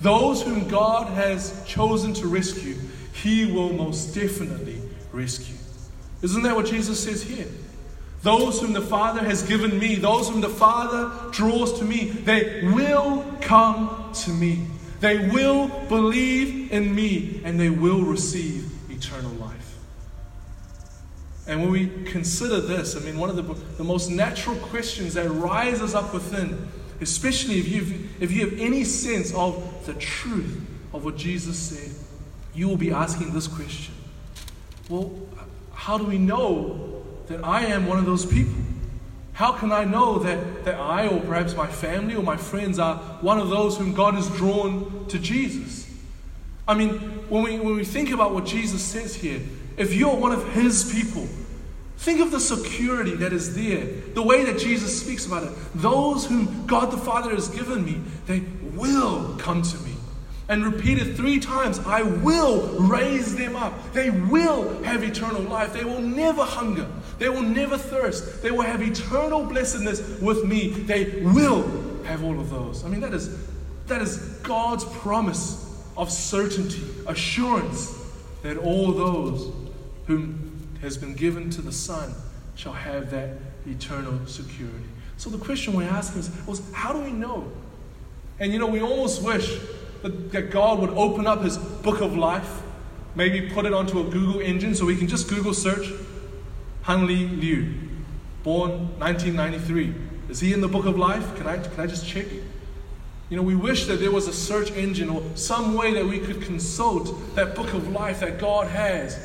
Those 0.00 0.42
whom 0.42 0.68
God 0.68 1.08
has 1.12 1.62
chosen 1.66 2.14
to 2.14 2.26
rescue, 2.26 2.76
he 3.12 3.52
will 3.52 3.72
most 3.72 4.14
definitely 4.14 4.80
rescue. 5.12 5.56
Isn't 6.22 6.42
that 6.42 6.54
what 6.54 6.66
Jesus 6.66 7.02
says 7.02 7.22
here? 7.22 7.46
Those 8.22 8.60
whom 8.60 8.72
the 8.72 8.82
Father 8.82 9.24
has 9.24 9.42
given 9.42 9.78
me, 9.78 9.94
those 9.94 10.28
whom 10.28 10.40
the 10.40 10.48
Father 10.48 11.10
draws 11.32 11.78
to 11.78 11.84
me, 11.84 12.10
they 12.10 12.62
will 12.72 13.24
come 13.40 14.10
to 14.12 14.30
me. 14.30 14.66
They 15.00 15.30
will 15.30 15.68
believe 15.88 16.70
in 16.70 16.94
me 16.94 17.40
and 17.44 17.58
they 17.58 17.70
will 17.70 18.02
receive 18.02 18.70
eternal. 18.90 19.29
And 21.50 21.60
when 21.62 21.72
we 21.72 21.88
consider 22.04 22.60
this, 22.60 22.96
I 22.96 23.00
mean, 23.00 23.18
one 23.18 23.28
of 23.28 23.34
the, 23.34 23.42
the 23.76 23.82
most 23.82 24.08
natural 24.08 24.54
questions 24.54 25.14
that 25.14 25.28
rises 25.28 25.96
up 25.96 26.14
within, 26.14 26.68
especially 27.00 27.58
if, 27.58 27.66
you 27.66 28.08
if 28.20 28.30
you 28.30 28.48
have 28.48 28.60
any 28.60 28.84
sense 28.84 29.34
of 29.34 29.84
the 29.84 29.94
truth 29.94 30.64
of 30.94 31.04
what 31.04 31.16
Jesus 31.16 31.58
said, 31.58 31.90
you 32.54 32.68
will 32.68 32.76
be 32.76 32.92
asking 32.92 33.32
this 33.32 33.48
question 33.48 33.92
Well, 34.88 35.10
how 35.74 35.98
do 35.98 36.04
we 36.04 36.18
know 36.18 37.02
that 37.26 37.44
I 37.44 37.62
am 37.62 37.88
one 37.88 37.98
of 37.98 38.06
those 38.06 38.24
people? 38.24 38.54
How 39.32 39.50
can 39.50 39.72
I 39.72 39.82
know 39.82 40.20
that, 40.20 40.64
that 40.66 40.76
I, 40.76 41.08
or 41.08 41.18
perhaps 41.18 41.56
my 41.56 41.66
family 41.66 42.14
or 42.14 42.22
my 42.22 42.36
friends, 42.36 42.78
are 42.78 42.98
one 43.22 43.40
of 43.40 43.50
those 43.50 43.76
whom 43.76 43.92
God 43.92 44.14
has 44.14 44.28
drawn 44.36 45.04
to 45.08 45.18
Jesus? 45.18 45.92
I 46.68 46.74
mean, 46.74 46.92
when 47.28 47.42
we, 47.42 47.58
when 47.58 47.74
we 47.74 47.84
think 47.84 48.12
about 48.12 48.34
what 48.34 48.46
Jesus 48.46 48.84
says 48.84 49.16
here, 49.16 49.40
if 49.76 49.92
you're 49.92 50.14
one 50.14 50.30
of 50.30 50.52
His 50.52 50.92
people, 50.92 51.26
think 52.00 52.20
of 52.20 52.30
the 52.30 52.40
security 52.40 53.14
that 53.16 53.32
is 53.32 53.54
there, 53.54 53.86
the 54.14 54.22
way 54.22 54.44
that 54.44 54.58
Jesus 54.58 55.00
speaks 55.00 55.26
about 55.26 55.44
it. 55.44 55.52
Those 55.74 56.26
whom 56.26 56.66
God 56.66 56.90
the 56.90 56.96
Father 56.96 57.30
has 57.30 57.48
given 57.48 57.84
me, 57.84 58.00
they 58.26 58.40
will 58.74 59.36
come 59.38 59.62
to 59.62 59.78
me 59.78 59.90
and 60.50 60.64
repeated 60.64 61.16
three 61.16 61.38
times, 61.38 61.78
I 61.78 62.02
will 62.02 62.66
raise 62.80 63.36
them 63.36 63.54
up. 63.54 63.92
They 63.92 64.10
will 64.10 64.82
have 64.82 65.04
eternal 65.04 65.42
life. 65.42 65.72
They 65.72 65.84
will 65.84 66.00
never 66.00 66.42
hunger. 66.42 66.88
They 67.20 67.28
will 67.28 67.42
never 67.42 67.78
thirst. 67.78 68.42
They 68.42 68.50
will 68.50 68.62
have 68.62 68.82
eternal 68.82 69.44
blessedness 69.44 70.20
with 70.20 70.44
me. 70.44 70.70
They 70.70 71.22
will 71.22 71.62
have 72.02 72.24
all 72.24 72.40
of 72.40 72.50
those. 72.50 72.84
I 72.84 72.88
mean, 72.88 73.00
that 73.00 73.14
is, 73.14 73.46
that 73.86 74.02
is 74.02 74.16
God's 74.42 74.84
promise 74.84 75.84
of 75.96 76.10
certainty, 76.10 76.82
assurance 77.06 77.96
that 78.42 78.56
all 78.56 78.90
those 78.90 79.52
whom 80.06 80.49
has 80.80 80.96
been 80.96 81.14
given 81.14 81.50
to 81.50 81.62
the 81.62 81.72
Son 81.72 82.14
shall 82.54 82.72
have 82.72 83.10
that 83.10 83.30
eternal 83.66 84.26
security. 84.26 84.84
So 85.16 85.30
the 85.30 85.38
question 85.38 85.74
we're 85.74 85.88
asking 85.88 86.20
is, 86.20 86.30
was 86.46 86.62
how 86.72 86.92
do 86.92 87.00
we 87.00 87.10
know? 87.10 87.50
And 88.38 88.52
you 88.52 88.58
know, 88.58 88.66
we 88.66 88.80
almost 88.80 89.22
wish 89.22 89.58
that 90.02 90.32
that 90.32 90.50
God 90.50 90.78
would 90.80 90.90
open 90.90 91.26
up 91.26 91.42
his 91.42 91.58
book 91.58 92.00
of 92.00 92.16
life, 92.16 92.62
maybe 93.14 93.50
put 93.50 93.66
it 93.66 93.74
onto 93.74 94.00
a 94.00 94.04
Google 94.04 94.40
engine 94.40 94.74
so 94.74 94.86
we 94.86 94.96
can 94.96 95.08
just 95.08 95.28
Google 95.28 95.52
search 95.52 95.92
Hanli 96.84 97.38
Liu, 97.40 97.74
born 98.42 98.70
1993. 98.98 99.94
Is 100.30 100.40
he 100.40 100.52
in 100.52 100.60
the 100.60 100.68
book 100.68 100.86
of 100.86 100.96
life? 100.96 101.36
Can 101.36 101.46
I, 101.46 101.58
can 101.58 101.80
I 101.80 101.86
just 101.86 102.06
check? 102.06 102.26
You 103.28 103.36
know, 103.36 103.42
we 103.42 103.54
wish 103.54 103.86
that 103.86 104.00
there 104.00 104.10
was 104.10 104.26
a 104.26 104.32
search 104.32 104.72
engine 104.72 105.08
or 105.08 105.22
some 105.34 105.74
way 105.74 105.92
that 105.94 106.04
we 106.04 106.18
could 106.18 106.42
consult 106.42 107.36
that 107.36 107.54
book 107.54 107.72
of 107.74 107.88
life 107.90 108.20
that 108.20 108.38
God 108.38 108.66
has, 108.68 109.18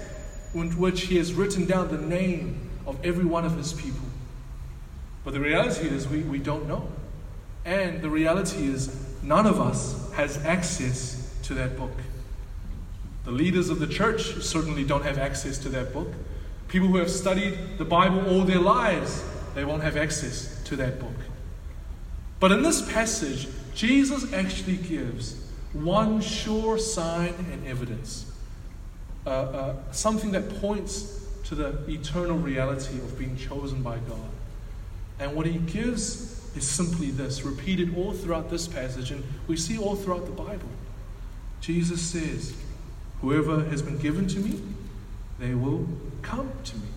in 0.61 0.71
which 0.77 1.03
He 1.03 1.17
has 1.17 1.33
written 1.33 1.65
down 1.65 1.89
the 1.89 1.97
name 1.97 2.69
of 2.85 3.03
every 3.05 3.25
one 3.25 3.45
of 3.45 3.57
His 3.57 3.73
people. 3.73 4.05
But 5.23 5.33
the 5.33 5.39
reality 5.39 5.87
is, 5.87 6.07
we, 6.07 6.21
we 6.21 6.39
don't 6.39 6.67
know. 6.67 6.87
And 7.65 8.01
the 8.01 8.09
reality 8.09 8.67
is, 8.67 8.95
none 9.23 9.47
of 9.47 9.59
us 9.59 10.11
has 10.13 10.37
access 10.45 11.33
to 11.43 11.55
that 11.55 11.77
book. 11.77 11.91
The 13.25 13.31
leaders 13.31 13.69
of 13.69 13.79
the 13.79 13.87
church 13.87 14.43
certainly 14.43 14.83
don't 14.83 15.03
have 15.03 15.17
access 15.17 15.57
to 15.59 15.69
that 15.69 15.91
book. 15.91 16.09
People 16.67 16.89
who 16.89 16.97
have 16.97 17.09
studied 17.09 17.57
the 17.79 17.85
Bible 17.85 18.29
all 18.29 18.43
their 18.43 18.59
lives, 18.59 19.23
they 19.55 19.65
won't 19.65 19.81
have 19.81 19.97
access 19.97 20.63
to 20.65 20.75
that 20.75 20.99
book. 20.99 21.15
But 22.39 22.51
in 22.51 22.61
this 22.61 22.81
passage, 22.91 23.47
Jesus 23.73 24.31
actually 24.31 24.77
gives 24.77 25.43
one 25.73 26.21
sure 26.21 26.77
sign 26.77 27.33
and 27.51 27.65
evidence, 27.67 28.31
uh, 29.25 29.29
uh, 29.29 29.75
something 29.91 30.31
that 30.31 30.61
points 30.61 31.25
to 31.45 31.55
the 31.55 31.77
eternal 31.87 32.37
reality 32.37 32.97
of 32.97 33.17
being 33.17 33.35
chosen 33.37 33.81
by 33.81 33.97
God. 33.97 34.29
And 35.19 35.35
what 35.35 35.45
he 35.45 35.57
gives 35.59 36.55
is 36.55 36.67
simply 36.67 37.11
this, 37.11 37.43
repeated 37.43 37.95
all 37.97 38.13
throughout 38.13 38.49
this 38.49 38.67
passage, 38.67 39.11
and 39.11 39.23
we 39.47 39.57
see 39.57 39.77
all 39.77 39.95
throughout 39.95 40.25
the 40.25 40.31
Bible. 40.31 40.69
Jesus 41.61 42.01
says, 42.01 42.55
Whoever 43.21 43.63
has 43.65 43.81
been 43.81 43.97
given 43.97 44.27
to 44.27 44.39
me, 44.39 44.61
they 45.39 45.53
will 45.55 45.87
come 46.21 46.51
to 46.65 46.75
me. 46.77 46.87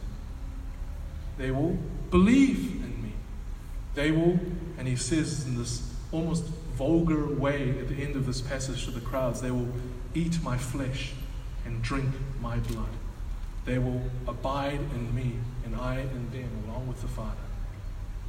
They 1.38 1.50
will 1.50 1.78
believe 2.10 2.58
in 2.58 3.02
me. 3.02 3.12
They 3.94 4.10
will, 4.10 4.38
and 4.76 4.86
he 4.86 4.96
says 4.96 5.46
in 5.46 5.56
this 5.56 5.94
almost 6.12 6.44
vulgar 6.74 7.26
way 7.26 7.70
at 7.78 7.88
the 7.88 7.96
end 7.96 8.16
of 8.16 8.26
this 8.26 8.40
passage 8.40 8.84
to 8.84 8.90
the 8.90 9.00
crowds, 9.00 9.40
they 9.40 9.50
will 9.50 9.68
eat 10.14 10.42
my 10.42 10.56
flesh 10.56 11.12
and 11.68 11.82
drink 11.82 12.08
my 12.40 12.56
blood. 12.56 12.88
They 13.66 13.78
will 13.78 14.00
abide 14.26 14.80
in 14.94 15.14
me, 15.14 15.34
and 15.64 15.76
I 15.76 16.00
in 16.00 16.30
them, 16.30 16.50
along 16.66 16.88
with 16.88 17.02
the 17.02 17.08
Father. 17.08 17.36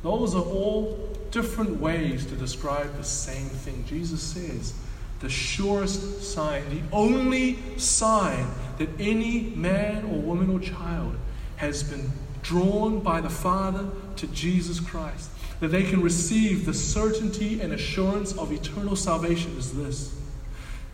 Those 0.04 0.36
are 0.36 0.44
all 0.44 1.10
different 1.32 1.80
ways 1.80 2.26
to 2.26 2.36
describe 2.36 2.98
the 2.98 3.04
same 3.04 3.48
thing. 3.48 3.86
Jesus 3.88 4.22
says, 4.22 4.74
the 5.22 5.30
surest 5.30 6.22
sign, 6.22 6.64
the 6.70 6.82
only 6.96 7.58
sign 7.78 8.48
that 8.78 8.90
any 9.00 9.54
man 9.56 10.04
or 10.06 10.20
woman 10.20 10.50
or 10.50 10.60
child 10.60 11.16
has 11.58 11.84
been 11.84 12.12
drawn 12.44 13.00
by 13.00 13.22
the 13.22 13.30
Father 13.30 13.90
to 14.18 14.28
Jesus 14.28 14.80
Christ, 14.80 15.30
that 15.62 15.70
they 15.70 15.84
can 15.84 16.02
receive 16.02 16.66
the 16.66 16.74
certainty 16.74 17.62
and 17.62 17.74
assurance 17.74 18.38
of 18.38 18.52
eternal 18.52 18.96
salvation 18.96 19.58
is 19.58 19.74
this 19.74 20.16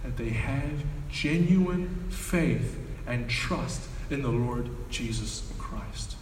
that 0.04 0.18
they 0.18 0.30
have 0.30 0.84
genuine 1.16 2.08
faith 2.10 2.78
and 3.08 3.30
trust 3.30 3.88
in 4.10 4.22
the 4.22 4.30
Lord 4.30 4.70
Jesus 4.90 5.50
Christ. 5.58 6.18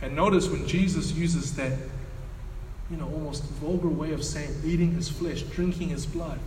And 0.00 0.14
notice 0.14 0.48
when 0.48 0.68
Jesus 0.68 1.12
uses 1.12 1.56
that, 1.56 1.72
you 2.90 2.96
know, 2.96 3.06
almost 3.06 3.42
vulgar 3.44 3.88
way 3.88 4.12
of 4.12 4.24
saying 4.24 4.62
eating 4.64 4.92
his 4.92 5.08
flesh, 5.08 5.42
drinking 5.42 5.88
his 5.88 6.06
blood, 6.06 6.38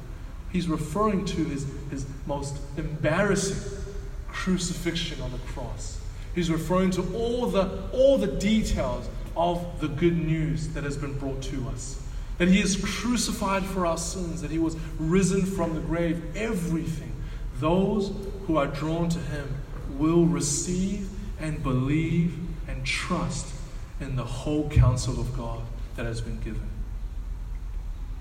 he's 0.52 0.70
referring 0.70 1.26
to 1.26 1.44
his, 1.44 1.68
his 1.92 2.06
most 2.26 2.58
embarrassing 2.78 3.84
crucifixion 4.30 5.22
on 5.22 5.32
the 5.34 5.40
cross. 5.40 6.00
He's 6.34 6.50
referring 6.50 6.92
to 6.92 7.02
all 7.14 7.48
the, 7.48 7.90
all 7.92 8.18
the 8.18 8.28
details 8.28 9.10
of 9.36 9.82
the 9.82 9.90
good 9.90 10.18
news 10.18 10.70
that 10.70 10.86
has 10.86 10.96
been 10.96 11.18
brought 11.18 11.42
to 11.44 11.68
us. 11.68 12.02
That 12.38 12.48
he 12.48 12.62
is 12.62 12.78
crucified 12.78 13.66
for 13.66 13.86
our 13.86 13.98
sins, 13.98 14.42
that 14.42 14.52
he 14.52 14.60
was 14.60 14.78
risen 14.98 15.46
from 15.46 15.74
the 15.74 15.82
grave, 15.82 16.24
everything. 16.38 17.09
Those 17.60 18.12
who 18.48 18.58
are 18.58 18.68
drawn 18.68 19.10
to 19.10 19.20
him 19.20 19.56
will 19.98 20.26
receive 20.26 21.10
and 21.40 21.62
believe 21.62 22.38
and 22.68 22.86
trust 22.86 23.54
in 24.00 24.16
the 24.16 24.24
whole 24.24 24.70
counsel 24.70 25.20
of 25.20 25.36
God 25.36 25.62
that 25.96 26.06
has 26.06 26.22
been 26.22 26.40
given. 26.40 26.70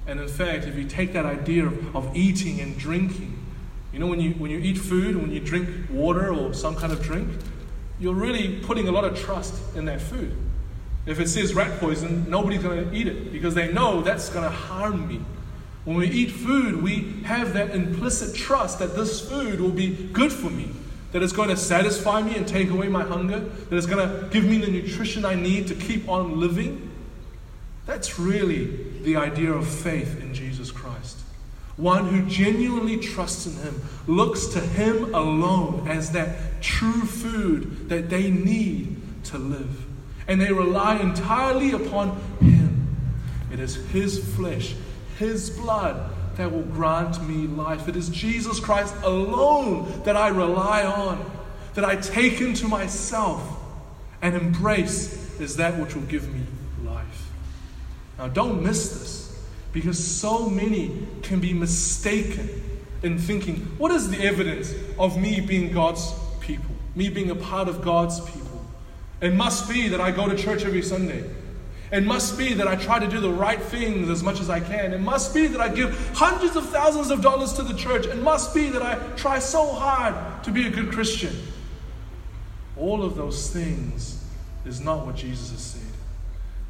And 0.06 0.20
in 0.20 0.28
fact, 0.28 0.64
if 0.64 0.76
you 0.76 0.84
take 0.84 1.12
that 1.12 1.26
idea 1.26 1.66
of, 1.66 1.96
of 1.96 2.16
eating 2.16 2.60
and 2.60 2.76
drinking, 2.76 3.38
you 3.92 3.98
know, 3.98 4.06
when 4.06 4.20
you, 4.20 4.32
when 4.32 4.50
you 4.50 4.58
eat 4.58 4.78
food, 4.78 5.16
when 5.16 5.30
you 5.30 5.40
drink 5.40 5.68
water 5.90 6.32
or 6.32 6.52
some 6.52 6.74
kind 6.74 6.92
of 6.92 7.02
drink, 7.02 7.28
you're 8.00 8.14
really 8.14 8.60
putting 8.60 8.88
a 8.88 8.92
lot 8.92 9.04
of 9.04 9.18
trust 9.18 9.54
in 9.76 9.84
that 9.86 10.00
food. 10.00 10.34
If 11.06 11.20
it 11.20 11.28
says 11.28 11.54
rat 11.54 11.78
poison, 11.80 12.28
nobody's 12.28 12.62
going 12.62 12.90
to 12.90 12.96
eat 12.96 13.06
it 13.06 13.32
because 13.32 13.54
they 13.54 13.72
know 13.72 14.02
that's 14.02 14.28
going 14.28 14.44
to 14.44 14.50
harm 14.50 15.08
me. 15.08 15.20
When 15.88 15.96
we 15.96 16.08
eat 16.08 16.30
food, 16.30 16.82
we 16.82 17.14
have 17.24 17.54
that 17.54 17.70
implicit 17.70 18.36
trust 18.36 18.78
that 18.80 18.94
this 18.94 19.26
food 19.26 19.58
will 19.58 19.70
be 19.70 19.94
good 20.12 20.30
for 20.30 20.50
me, 20.50 20.68
that 21.12 21.22
it's 21.22 21.32
going 21.32 21.48
to 21.48 21.56
satisfy 21.56 22.20
me 22.20 22.36
and 22.36 22.46
take 22.46 22.68
away 22.68 22.88
my 22.88 23.04
hunger, 23.04 23.38
that 23.38 23.74
it's 23.74 23.86
going 23.86 24.06
to 24.06 24.28
give 24.28 24.44
me 24.44 24.58
the 24.58 24.70
nutrition 24.70 25.24
I 25.24 25.34
need 25.34 25.66
to 25.68 25.74
keep 25.74 26.06
on 26.06 26.38
living. 26.38 26.90
That's 27.86 28.18
really 28.18 28.66
the 29.00 29.16
idea 29.16 29.50
of 29.50 29.66
faith 29.66 30.20
in 30.20 30.34
Jesus 30.34 30.70
Christ. 30.70 31.20
One 31.78 32.04
who 32.04 32.28
genuinely 32.28 32.98
trusts 32.98 33.46
in 33.46 33.54
Him, 33.54 33.80
looks 34.06 34.44
to 34.48 34.60
Him 34.60 35.14
alone 35.14 35.88
as 35.88 36.10
that 36.10 36.60
true 36.60 37.00
food 37.06 37.88
that 37.88 38.10
they 38.10 38.30
need 38.30 39.24
to 39.24 39.38
live. 39.38 39.86
And 40.26 40.38
they 40.38 40.52
rely 40.52 40.98
entirely 40.98 41.70
upon 41.72 42.20
Him. 42.42 42.94
It 43.50 43.58
is 43.58 43.76
His 43.86 44.22
flesh, 44.34 44.74
His 45.18 45.50
blood 45.50 46.10
that 46.36 46.52
will 46.52 46.62
grant 46.62 47.20
me 47.28 47.48
life. 47.48 47.88
It 47.88 47.96
is 47.96 48.08
Jesus 48.08 48.60
Christ 48.60 48.94
alone 49.02 50.02
that 50.04 50.16
I 50.16 50.28
rely 50.28 50.84
on, 50.84 51.30
that 51.74 51.84
I 51.84 51.96
take 51.96 52.40
into 52.40 52.68
myself 52.68 53.42
and 54.22 54.36
embrace 54.36 55.40
as 55.40 55.56
that 55.56 55.78
which 55.78 55.94
will 55.94 56.02
give 56.02 56.32
me 56.32 56.40
life. 56.84 57.30
now, 58.18 58.28
don't 58.28 58.62
miss 58.62 58.90
this 58.90 59.46
because 59.72 60.02
so 60.02 60.48
many 60.48 61.06
can 61.22 61.40
be 61.40 61.52
mistaken 61.52 62.48
in 63.02 63.18
thinking, 63.18 63.56
what 63.78 63.92
is 63.92 64.10
the 64.10 64.24
evidence 64.24 64.74
of 64.98 65.20
me 65.20 65.40
being 65.40 65.72
God's 65.72 66.12
people, 66.40 66.70
me 66.94 67.08
being 67.08 67.30
a 67.30 67.34
part 67.34 67.68
of 67.68 67.82
God's 67.82 68.20
people? 68.20 68.64
It 69.20 69.34
must 69.34 69.68
be 69.68 69.88
that 69.88 70.00
I 70.00 70.12
go 70.12 70.28
to 70.28 70.36
church 70.36 70.64
every 70.64 70.82
Sunday. 70.82 71.28
It 71.90 72.04
must 72.04 72.36
be 72.36 72.52
that 72.54 72.68
I 72.68 72.76
try 72.76 72.98
to 72.98 73.08
do 73.08 73.20
the 73.20 73.30
right 73.30 73.60
things 73.60 74.10
as 74.10 74.22
much 74.22 74.40
as 74.40 74.50
I 74.50 74.60
can. 74.60 74.92
It 74.92 75.00
must 75.00 75.34
be 75.34 75.46
that 75.46 75.60
I 75.60 75.68
give 75.68 76.10
hundreds 76.14 76.54
of 76.54 76.68
thousands 76.68 77.10
of 77.10 77.22
dollars 77.22 77.54
to 77.54 77.62
the 77.62 77.74
church. 77.74 78.06
It 78.06 78.22
must 78.22 78.54
be 78.54 78.68
that 78.68 78.82
I 78.82 78.96
try 79.16 79.38
so 79.38 79.72
hard 79.72 80.44
to 80.44 80.50
be 80.50 80.66
a 80.66 80.70
good 80.70 80.92
Christian. 80.92 81.34
All 82.76 83.02
of 83.02 83.16
those 83.16 83.50
things 83.50 84.22
is 84.66 84.80
not 84.80 85.06
what 85.06 85.16
Jesus 85.16 85.50
has 85.50 85.60
said 85.60 85.88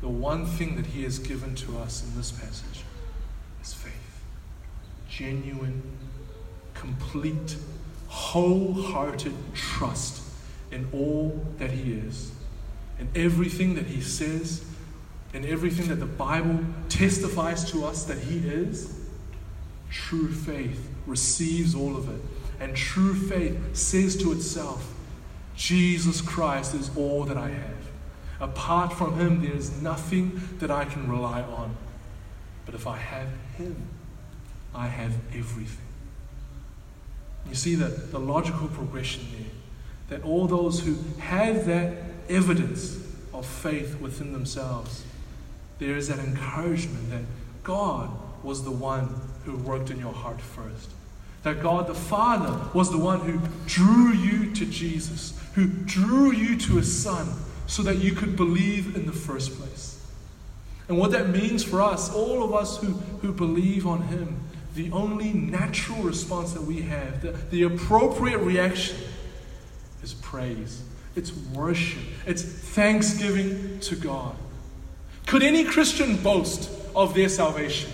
the 0.01 0.09
one 0.09 0.47
thing 0.47 0.77
that 0.77 0.87
He 0.87 1.03
has 1.03 1.19
given 1.19 1.55
to 1.57 1.79
us 1.79 2.05
in 2.05 2.17
this 2.17 2.31
passage 2.31 2.85
is 3.63 3.75
faith. 3.75 3.93
Genuine, 5.09 5.83
complete, 6.75 7.57
wholehearted 8.09 9.35
trust 9.55 10.23
in 10.71 10.89
all 10.93 11.45
that 11.59 11.71
He 11.71 11.95
is, 11.95 12.31
in 12.99 13.09
everything 13.15 13.75
that 13.75 13.87
He 13.87 14.01
says, 14.01 14.65
in 15.35 15.45
everything 15.45 15.89
that 15.89 15.97
the 15.97 16.07
Bible 16.07 16.61
testifies 16.89 17.71
to 17.71 17.85
us 17.85 18.05
that 18.05 18.19
He 18.19 18.39
is. 18.39 18.95
True 19.91 20.33
faith 20.33 20.89
receives 21.07 21.75
all 21.75 21.97
of 21.97 22.09
it. 22.09 22.21
And 22.61 22.75
true 22.75 23.15
faith 23.15 23.77
says 23.77 24.17
to 24.19 24.33
itself, 24.33 24.95
Jesus 25.57 26.21
Christ 26.21 26.75
is 26.75 26.91
all 26.97 27.25
that 27.25 27.37
I 27.37 27.49
have. 27.49 27.91
Apart 28.41 28.93
from 28.93 29.19
Him, 29.19 29.43
there 29.43 29.55
is 29.55 29.83
nothing 29.83 30.41
that 30.59 30.71
I 30.71 30.85
can 30.85 31.11
rely 31.11 31.43
on. 31.43 31.77
But 32.65 32.75
if 32.75 32.87
I 32.87 32.97
have 32.97 33.29
Him, 33.57 33.77
I 34.75 34.87
have 34.87 35.13
everything. 35.35 35.87
You 37.49 37.55
see 37.55 37.75
that 37.77 38.13
the 38.13 38.21
logical 38.21 38.69
progression 38.69 39.27
there, 39.33 40.19
that 40.19 40.27
all 40.27 40.47
those 40.47 40.81
who 40.81 40.97
have 41.19 41.67
that 41.67 41.95
evidence 42.29 42.99
of 43.33 43.47
faith 43.47 44.01
within 44.01 44.33
themselves, 44.33 45.05
there 45.79 45.97
is 45.97 46.09
that 46.09 46.19
encouragement 46.19 47.11
that 47.11 47.23
God 47.63 48.11
was 48.43 48.65
the 48.65 48.71
one 48.71 49.21
who 49.45 49.57
worked 49.57 49.91
in 49.91 49.99
your 49.99 50.13
heart 50.13 50.41
first. 50.41 50.91
That 51.43 51.63
God 51.63 51.87
the 51.87 51.95
Father 51.95 52.69
was 52.75 52.91
the 52.91 52.99
one 52.99 53.21
who 53.21 53.41
drew 53.67 54.13
you 54.13 54.53
to 54.55 54.67
Jesus, 54.67 55.39
who 55.55 55.67
drew 55.67 56.33
you 56.33 56.59
to 56.59 56.77
His 56.77 57.03
Son 57.03 57.29
so 57.67 57.83
that 57.83 57.99
you 57.99 58.13
could 58.13 58.37
believe 58.37 58.97
in 58.97 59.07
the 59.07 59.13
first 59.13 59.59
place. 59.59 59.95
And 60.89 60.99
what 60.99 61.11
that 61.13 61.29
means 61.29 61.63
for 61.63 61.83
us, 61.83 62.13
all 62.13 62.43
of 62.43 62.55
us 62.55 62.79
who, 62.79 62.93
who 63.21 63.33
believe 63.33 63.87
on 63.87 64.03
Him, 64.03 64.41
the 64.75 64.91
only 64.91 65.33
natural 65.33 66.03
response 66.03 66.53
that 66.53 66.63
we 66.63 66.83
have, 66.83 67.21
the, 67.21 67.33
the 67.51 67.63
appropriate 67.65 68.39
reaction, 68.39 68.97
is 70.03 70.15
praise. 70.15 70.83
It's 71.15 71.33
worship. 71.33 72.03
It's 72.27 72.43
thanksgiving 72.43 73.81
to 73.81 73.97
God. 73.97 74.37
Could 75.29 75.43
any 75.43 75.63
Christian 75.63 76.17
boast 76.17 76.71
of 76.97 77.13
their 77.13 77.29
salvation? 77.29 77.91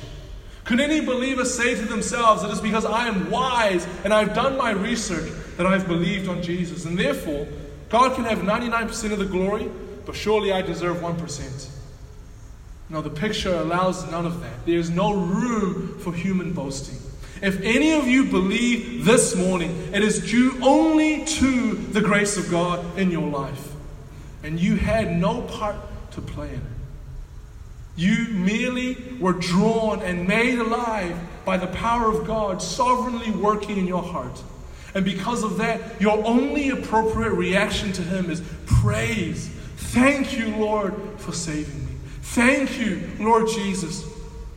Could 0.63 0.79
any 0.79 1.05
believer 1.05 1.45
say 1.45 1.75
to 1.75 1.85
themselves, 1.85 2.45
It 2.45 2.51
is 2.51 2.61
because 2.61 2.85
I 2.85 3.09
am 3.09 3.29
wise 3.29 3.87
and 4.05 4.15
I've 4.15 4.35
done 4.35 4.57
my 4.57 4.71
research 4.71 5.33
that 5.57 5.67
I've 5.67 5.89
believed 5.89 6.29
on 6.29 6.43
Jesus, 6.43 6.85
and 6.85 6.97
therefore 6.97 7.49
God 7.89 8.15
can 8.15 8.23
have 8.25 8.39
99% 8.39 9.13
of 9.13 9.19
the 9.19 9.25
glory, 9.25 9.69
but 10.07 10.15
surely 10.15 10.53
I 10.53 10.63
deserve 10.63 10.99
1%. 10.99 11.71
No, 12.89 13.03
the 13.03 13.11
picture 13.11 13.55
allows 13.55 14.09
none 14.13 14.27
of 14.27 14.41
that. 14.41 14.65
There 14.65 14.79
is 14.79 14.91
no 14.91 15.13
room 15.13 15.99
for 15.99 16.13
human 16.13 16.53
boasting. 16.53 16.99
If 17.43 17.61
any 17.63 17.95
of 17.95 18.07
you 18.07 18.27
believe 18.27 19.05
this 19.05 19.35
morning, 19.35 19.93
it 19.93 20.05
is 20.05 20.31
due 20.31 20.57
only 20.63 21.25
to 21.25 21.75
the 21.75 22.01
grace 22.01 22.37
of 22.37 22.49
God 22.49 22.97
in 22.97 23.11
your 23.11 23.29
life. 23.29 23.73
And 24.45 24.61
you 24.61 24.77
had 24.77 25.17
no 25.17 25.43
part 25.43 25.77
to 26.13 26.21
play 26.21 26.51
in 26.51 26.61
it. 26.61 26.74
You 27.97 28.27
merely 28.31 28.97
were 29.21 29.33
drawn 29.33 30.03
and 30.03 30.27
made 30.27 30.59
alive 30.59 31.17
by 31.45 31.57
the 31.57 31.69
power 31.69 32.09
of 32.09 32.27
God 32.27 32.61
sovereignly 32.61 33.31
working 33.31 33.77
in 33.77 33.87
your 33.87 34.03
heart. 34.03 34.43
And 34.95 35.05
because 35.05 35.43
of 35.43 35.59
that, 35.59 36.01
your 36.01 36.25
only 36.25 36.71
appropriate 36.71 37.33
reaction 37.33 37.93
to 37.93 38.03
Him 38.03 38.31
is 38.31 38.43
praise. 38.67 39.49
Thank 39.77 40.37
you, 40.37 40.57
Lord, 40.57 40.95
for 41.19 41.33
saving 41.33 41.87
me. 41.87 41.93
Thank 42.23 42.79
you, 42.79 43.09
Lord 43.21 43.49
Jesus, 43.49 44.05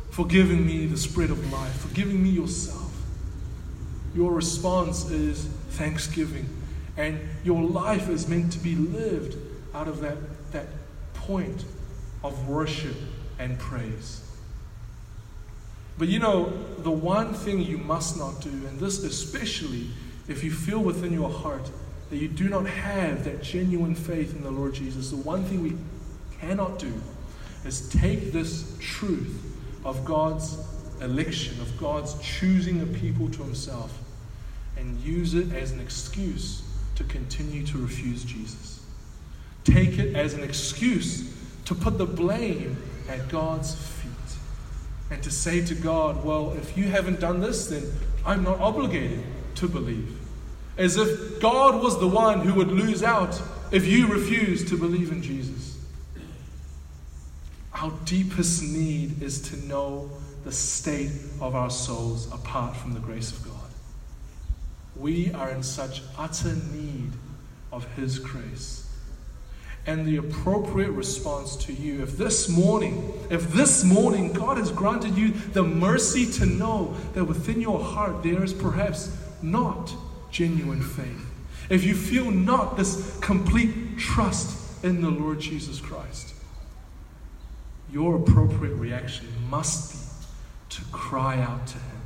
for 0.10 0.26
giving 0.26 0.66
me 0.66 0.88
the 0.88 0.98
Spirit 0.98 1.30
of 1.30 1.52
life, 1.52 1.74
for 1.74 1.94
giving 1.94 2.22
me 2.22 2.30
yourself. 2.30 2.92
Your 4.16 4.32
response 4.32 5.10
is 5.12 5.46
thanksgiving. 5.72 6.50
And 6.98 7.20
your 7.44 7.62
life 7.62 8.10
is 8.10 8.28
meant 8.28 8.52
to 8.54 8.60
be 8.60 8.76
lived 8.76 9.38
out 9.76 9.88
of 9.88 10.00
that, 10.02 10.18
that 10.52 10.66
point 11.14 11.66
of 12.24 12.50
worship 12.50 12.96
and 13.40 13.58
praise. 13.60 14.22
But 15.98 16.08
you 16.08 16.20
know, 16.20 16.54
the 16.80 16.92
one 16.92 17.34
thing 17.34 17.60
you 17.60 17.78
must 17.78 18.18
not 18.18 18.42
do, 18.42 18.50
and 18.50 18.80
this 18.80 19.04
especially 19.04 19.88
if 20.28 20.44
you 20.44 20.52
feel 20.52 20.80
within 20.80 21.14
your 21.14 21.30
heart 21.30 21.72
that 22.10 22.18
you 22.18 22.28
do 22.28 22.48
not 22.48 22.68
have 22.68 23.24
that 23.26 23.42
genuine 23.42 23.96
faith 23.96 24.36
in 24.36 24.44
the 24.44 24.52
Lord 24.52 24.74
Jesus, 24.74 25.10
the 25.10 25.18
one 25.18 25.44
thing 25.44 25.64
we 25.64 25.76
cannot 26.40 26.80
do 26.80 26.94
is 27.66 27.90
take 27.90 28.32
this 28.32 28.78
truth 28.80 29.44
of 29.84 30.06
God's 30.06 30.58
election, 31.02 31.60
of 31.62 31.78
God's 31.80 32.20
choosing 32.22 32.82
a 32.82 32.86
people 32.86 33.30
to 33.32 33.44
Himself, 33.44 33.98
and 34.78 35.00
use 35.02 35.34
it 35.34 35.52
as 35.54 35.72
an 35.72 35.80
excuse 35.80 36.64
to 36.96 37.04
continue 37.06 37.66
to 37.66 37.78
refuse 37.78 38.24
Jesus. 38.24 38.86
Take 39.64 39.98
it 39.98 40.16
as 40.16 40.34
an 40.34 40.44
excuse 40.44 41.34
to 41.66 41.76
put 41.76 41.98
the 41.98 42.06
blame 42.06 42.78
at 43.10 43.30
God's 43.30 43.76
feet 43.76 44.12
and 45.10 45.22
to 45.24 45.32
say 45.32 45.64
to 45.66 45.76
God, 45.76 46.24
Well, 46.24 46.54
if 46.54 46.78
you 46.78 46.86
haven't 46.86 47.20
done 47.20 47.42
this, 47.42 47.68
then 47.68 47.84
I'm 48.26 48.44
not 48.44 48.60
obligated 48.60 49.24
to 49.56 49.68
believe. 49.68 50.18
As 50.78 50.98
if 50.98 51.40
God 51.40 51.82
was 51.82 52.00
the 52.00 52.08
one 52.08 52.42
who 52.42 52.54
would 52.54 52.72
lose 52.72 53.02
out 53.04 53.42
if 53.72 53.86
you 53.86 54.08
refuse 54.08 54.70
to 54.70 54.78
believe 54.78 55.12
in 55.12 55.22
Jesus. 55.22 55.78
Our 57.74 57.92
deepest 58.06 58.64
need 58.64 59.22
is 59.22 59.42
to 59.50 59.68
know 59.68 60.10
the 60.44 60.52
state 60.52 61.12
of 61.42 61.56
our 61.56 61.70
souls 61.70 62.32
apart 62.34 62.76
from 62.76 62.94
the 62.94 63.00
grace 63.00 63.32
of 63.32 63.44
God. 63.44 63.54
We 64.96 65.32
are 65.34 65.50
in 65.50 65.64
such 65.64 66.02
utter 66.18 66.56
need 66.74 67.12
of 67.72 67.86
His 67.96 68.20
grace. 68.20 68.87
And 69.88 70.06
the 70.06 70.18
appropriate 70.18 70.92
response 70.92 71.56
to 71.66 71.74
you, 71.74 72.04
if 72.04 72.18
this 72.18 72.50
morning, 72.50 73.14
if 73.30 73.54
this 73.54 73.86
morning 73.86 74.34
God 74.34 74.58
has 74.58 74.70
granted 74.70 75.18
you 75.18 75.30
the 75.30 75.64
mercy 75.64 76.30
to 76.34 76.46
know 76.46 76.94
that 77.14 77.24
within 77.24 77.62
your 77.62 77.80
heart 77.80 78.22
there 78.22 78.44
is 78.44 78.54
perhaps 78.54 79.16
not 79.42 79.94
genuine 80.30 80.82
faith, 80.82 81.26
if 81.70 81.86
you 81.86 81.96
feel 81.96 82.30
not 82.30 82.76
this 82.76 83.18
complete 83.22 83.98
trust 83.98 84.84
in 84.84 85.02
the 85.02 85.10
Lord 85.10 85.40
Jesus 85.40 85.80
Christ, 85.80 86.34
your 87.90 88.18
appropriate 88.18 88.76
reaction 88.76 89.28
must 89.50 89.94
be 89.94 90.00
to 90.76 90.82
cry 90.92 91.40
out 91.40 91.66
to 91.68 91.78
Him, 91.78 92.02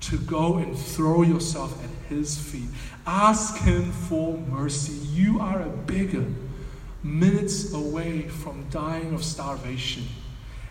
to 0.00 0.18
go 0.18 0.56
and 0.56 0.76
throw 0.78 1.22
yourself 1.22 1.82
at 1.84 1.90
His 2.08 2.38
feet. 2.38 2.68
Ask 3.06 3.58
Him 3.58 3.92
for 3.92 4.38
mercy. 4.38 4.94
You 5.08 5.40
are 5.40 5.60
a 5.60 5.68
beggar, 5.68 6.24
minutes 7.06 7.72
away 7.72 8.22
from 8.22 8.68
dying 8.68 9.14
of 9.14 9.24
starvation. 9.24 10.04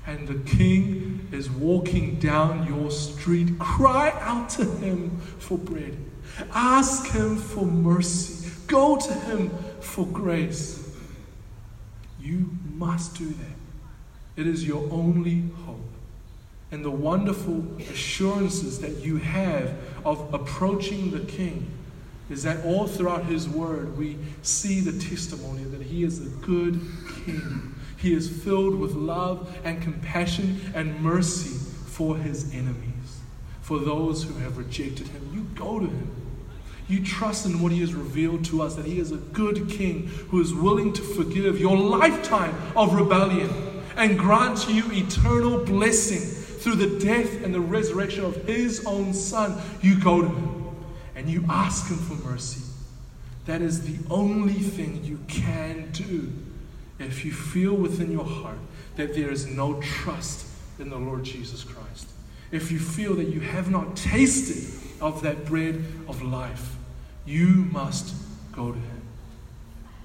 And 0.05 0.27
the 0.27 0.35
king 0.49 1.27
is 1.31 1.49
walking 1.49 2.15
down 2.15 2.67
your 2.67 2.91
street. 2.91 3.57
Cry 3.57 4.11
out 4.21 4.49
to 4.51 4.65
him 4.65 5.17
for 5.39 5.57
bread. 5.57 5.97
Ask 6.51 7.07
him 7.07 7.37
for 7.37 7.65
mercy. 7.65 8.51
Go 8.67 8.97
to 8.97 9.13
him 9.13 9.49
for 9.79 10.05
grace. 10.05 10.95
You 12.19 12.51
must 12.73 13.17
do 13.17 13.27
that. 13.27 13.55
It 14.35 14.47
is 14.47 14.67
your 14.67 14.87
only 14.91 15.43
hope. 15.65 15.79
And 16.71 16.83
the 16.83 16.91
wonderful 16.91 17.65
assurances 17.79 18.79
that 18.81 19.03
you 19.03 19.17
have 19.17 19.73
of 20.03 20.33
approaching 20.33 21.11
the 21.11 21.21
King 21.21 21.74
is 22.29 22.43
that 22.43 22.65
all 22.65 22.87
throughout 22.87 23.25
His 23.25 23.47
Word 23.47 23.97
we 23.97 24.17
see 24.41 24.79
the 24.79 24.99
testimony 24.99 25.63
that 25.65 25.81
He 25.81 26.03
is 26.03 26.21
a 26.21 26.29
good 26.45 26.79
King. 27.25 27.75
He 27.97 28.13
is 28.13 28.29
filled 28.29 28.75
with 28.75 28.93
love 28.93 29.57
and 29.63 29.81
compassion 29.81 30.59
and 30.73 30.99
mercy 31.01 31.57
for 31.85 32.17
His 32.17 32.53
enemies, 32.53 33.21
for 33.61 33.79
those 33.79 34.23
who 34.23 34.33
have 34.35 34.57
rejected 34.57 35.07
Him. 35.07 35.29
You 35.33 35.41
go 35.55 35.79
to 35.79 35.85
Him. 35.85 36.11
You 36.87 37.03
trust 37.03 37.45
in 37.45 37.61
what 37.61 37.71
He 37.71 37.81
has 37.81 37.93
revealed 37.93 38.45
to 38.45 38.61
us 38.61 38.75
that 38.75 38.85
He 38.85 38.99
is 38.99 39.11
a 39.11 39.17
good 39.17 39.69
King 39.69 40.07
who 40.29 40.41
is 40.41 40.53
willing 40.53 40.93
to 40.93 41.01
forgive 41.01 41.59
your 41.59 41.77
lifetime 41.77 42.55
of 42.75 42.93
rebellion 42.93 43.49
and 43.97 44.19
grant 44.19 44.67
you 44.67 44.83
eternal 44.91 45.63
blessing 45.63 46.19
through 46.19 46.75
the 46.75 46.99
death 46.99 47.43
and 47.43 47.53
the 47.53 47.59
resurrection 47.59 48.25
of 48.25 48.35
his 48.47 48.85
own 48.85 49.13
Son, 49.13 49.61
you 49.81 49.99
go 49.99 50.21
to 50.21 50.27
him 50.27 50.54
and 51.15 51.29
you 51.29 51.45
ask 51.49 51.89
him 51.89 51.97
for 51.97 52.15
mercy. 52.27 52.61
That 53.45 53.61
is 53.61 53.83
the 53.83 53.97
only 54.13 54.53
thing 54.53 55.03
you 55.03 55.19
can 55.27 55.91
do 55.91 56.31
if 56.99 57.23
you 57.23 57.31
feel 57.31 57.73
within 57.73 58.11
your 58.11 58.25
heart 58.25 58.57
that 58.95 59.13
there 59.13 59.29
is 59.29 59.45
no 59.45 59.79
trust 59.81 60.47
in 60.79 60.89
the 60.89 60.97
Lord 60.97 61.23
Jesus 61.23 61.63
Christ. 61.63 62.07
If 62.51 62.71
you 62.71 62.79
feel 62.79 63.15
that 63.15 63.27
you 63.27 63.39
have 63.39 63.69
not 63.69 63.95
tasted 63.95 64.73
of 65.01 65.21
that 65.23 65.45
bread 65.45 65.83
of 66.07 66.21
life, 66.21 66.75
you 67.25 67.67
must 67.71 68.13
go 68.51 68.71
to 68.71 68.77
him. 68.77 69.01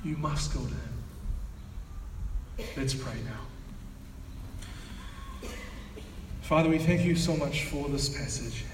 You 0.04 0.16
must 0.16 0.54
go 0.54 0.60
to 0.60 0.66
him. 0.66 2.66
Let's 2.76 2.94
pray 2.94 3.14
now. 3.24 5.48
Father, 6.42 6.68
we 6.68 6.78
thank 6.78 7.02
you 7.02 7.14
so 7.14 7.36
much 7.36 7.64
for 7.64 7.88
this 7.88 8.08
passage. 8.08 8.64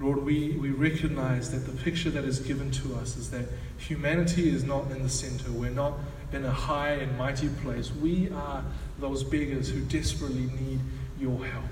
Lord, 0.00 0.24
we, 0.24 0.50
we 0.52 0.70
recognize 0.70 1.50
that 1.50 1.66
the 1.70 1.76
picture 1.82 2.10
that 2.10 2.24
is 2.24 2.38
given 2.38 2.70
to 2.70 2.94
us 2.96 3.16
is 3.16 3.30
that 3.30 3.46
humanity 3.78 4.48
is 4.48 4.62
not 4.62 4.88
in 4.92 5.02
the 5.02 5.08
center. 5.08 5.50
We're 5.50 5.70
not 5.70 5.94
in 6.32 6.44
a 6.44 6.52
high 6.52 6.90
and 6.90 7.18
mighty 7.18 7.48
place. 7.48 7.90
We 7.92 8.30
are 8.30 8.64
those 9.00 9.24
beggars 9.24 9.68
who 9.68 9.80
desperately 9.80 10.50
need 10.60 10.78
your 11.18 11.44
help. 11.44 11.64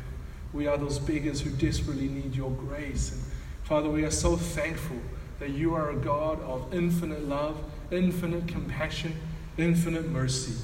We 0.53 0.67
are 0.67 0.77
those 0.77 0.99
beggars 0.99 1.41
who 1.41 1.51
desperately 1.51 2.09
need 2.09 2.35
your 2.35 2.51
grace. 2.51 3.13
And 3.13 3.23
Father, 3.63 3.89
we 3.89 4.05
are 4.05 4.11
so 4.11 4.37
thankful 4.37 4.99
that 5.39 5.51
you 5.51 5.75
are 5.75 5.91
a 5.91 5.97
God 5.97 6.41
of 6.43 6.75
infinite 6.75 7.29
love, 7.29 7.63
infinite 7.93 8.49
compassion, 8.49 9.15
infinite 9.57 10.09
mercy. 10.09 10.55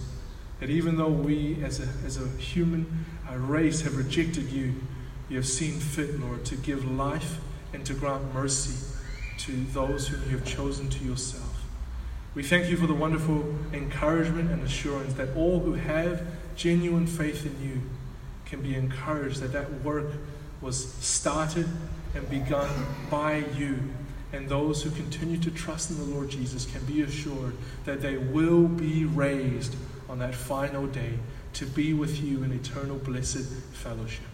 That 0.58 0.70
even 0.70 0.96
though 0.96 1.10
we, 1.10 1.62
as 1.62 1.78
a, 1.78 1.88
as 2.04 2.20
a 2.20 2.26
human 2.40 3.04
a 3.30 3.38
race, 3.38 3.82
have 3.82 3.96
rejected 3.96 4.50
you, 4.50 4.74
you 5.28 5.36
have 5.36 5.46
seen 5.46 5.78
fit, 5.78 6.18
Lord, 6.18 6.44
to 6.46 6.56
give 6.56 6.90
life 6.90 7.38
and 7.72 7.84
to 7.86 7.94
grant 7.94 8.32
mercy 8.34 8.86
to 9.38 9.52
those 9.72 10.08
whom 10.08 10.22
you 10.30 10.36
have 10.36 10.46
chosen 10.46 10.88
to 10.88 11.04
yourself. 11.04 11.64
We 12.34 12.42
thank 12.42 12.70
you 12.70 12.76
for 12.76 12.86
the 12.86 12.94
wonderful 12.94 13.54
encouragement 13.72 14.50
and 14.50 14.62
assurance 14.62 15.14
that 15.14 15.36
all 15.36 15.60
who 15.60 15.74
have 15.74 16.22
genuine 16.56 17.06
faith 17.06 17.44
in 17.44 17.62
you 17.62 17.82
can 18.46 18.62
be 18.62 18.74
encouraged 18.74 19.40
that 19.40 19.52
that 19.52 19.82
work 19.82 20.12
was 20.60 20.92
started 20.94 21.66
and 22.14 22.28
begun 22.30 22.70
by 23.10 23.44
you. 23.56 23.78
And 24.32 24.48
those 24.48 24.82
who 24.82 24.90
continue 24.90 25.38
to 25.38 25.50
trust 25.50 25.90
in 25.90 25.98
the 25.98 26.04
Lord 26.04 26.30
Jesus 26.30 26.64
can 26.64 26.84
be 26.86 27.02
assured 27.02 27.54
that 27.84 28.00
they 28.00 28.16
will 28.16 28.66
be 28.66 29.04
raised 29.04 29.76
on 30.08 30.18
that 30.20 30.34
final 30.34 30.86
day 30.86 31.18
to 31.54 31.66
be 31.66 31.92
with 31.92 32.22
you 32.22 32.42
in 32.42 32.52
eternal 32.52 32.96
blessed 32.96 33.46
fellowship. 33.72 34.31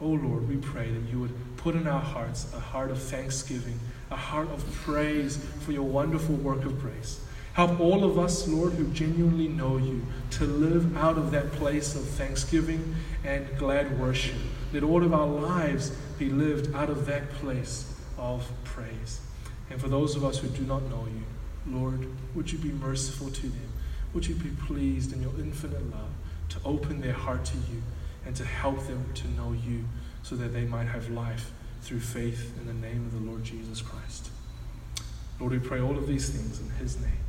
Oh 0.00 0.08
Lord, 0.08 0.48
we 0.48 0.56
pray 0.56 0.90
that 0.90 1.10
you 1.10 1.20
would 1.20 1.56
put 1.56 1.74
in 1.74 1.86
our 1.86 2.00
hearts 2.00 2.52
a 2.54 2.60
heart 2.60 2.90
of 2.90 2.98
thanksgiving, 3.02 3.80
a 4.10 4.16
heart 4.16 4.48
of 4.50 4.64
praise 4.74 5.38
for 5.60 5.72
your 5.72 5.84
wonderful 5.84 6.34
work 6.34 6.64
of 6.66 6.80
grace. 6.80 7.20
Help 7.54 7.80
all 7.80 8.04
of 8.04 8.18
us, 8.18 8.46
Lord, 8.46 8.74
who 8.74 8.86
genuinely 8.88 9.48
know 9.48 9.78
you, 9.78 10.04
to 10.32 10.44
live 10.44 10.94
out 10.98 11.16
of 11.16 11.30
that 11.30 11.50
place 11.52 11.94
of 11.94 12.02
thanksgiving 12.02 12.94
and 13.24 13.48
glad 13.56 13.98
worship. 13.98 14.36
Let 14.74 14.82
all 14.82 15.02
of 15.02 15.14
our 15.14 15.26
lives 15.26 15.90
be 16.18 16.28
lived 16.28 16.74
out 16.74 16.90
of 16.90 17.06
that 17.06 17.30
place 17.32 17.94
of 18.18 18.46
praise. 18.64 19.20
And 19.70 19.80
for 19.80 19.88
those 19.88 20.14
of 20.14 20.24
us 20.24 20.36
who 20.36 20.48
do 20.48 20.64
not 20.64 20.82
know 20.90 21.06
you, 21.06 21.74
Lord, 21.74 22.06
would 22.34 22.52
you 22.52 22.58
be 22.58 22.72
merciful 22.72 23.30
to 23.30 23.42
them? 23.42 23.72
Would 24.12 24.26
you 24.26 24.34
be 24.34 24.50
pleased 24.66 25.14
in 25.14 25.22
your 25.22 25.32
infinite 25.38 25.90
love 25.90 26.10
to 26.50 26.58
open 26.66 27.00
their 27.00 27.14
heart 27.14 27.46
to 27.46 27.56
you 27.56 27.82
and 28.26 28.34
to 28.36 28.44
help 28.44 28.86
them 28.86 29.12
to 29.14 29.28
know 29.28 29.52
you 29.52 29.84
so 30.22 30.34
that 30.36 30.52
they 30.52 30.64
might 30.64 30.86
have 30.86 31.08
life 31.10 31.52
through 31.82 32.00
faith 32.00 32.52
in 32.60 32.66
the 32.66 32.74
name 32.74 33.06
of 33.06 33.12
the 33.12 33.30
Lord 33.30 33.44
Jesus 33.44 33.80
Christ. 33.80 34.30
Lord, 35.38 35.52
we 35.52 35.58
pray 35.58 35.80
all 35.80 35.96
of 35.96 36.06
these 36.06 36.28
things 36.28 36.60
in 36.60 36.68
his 36.70 37.00
name. 37.00 37.25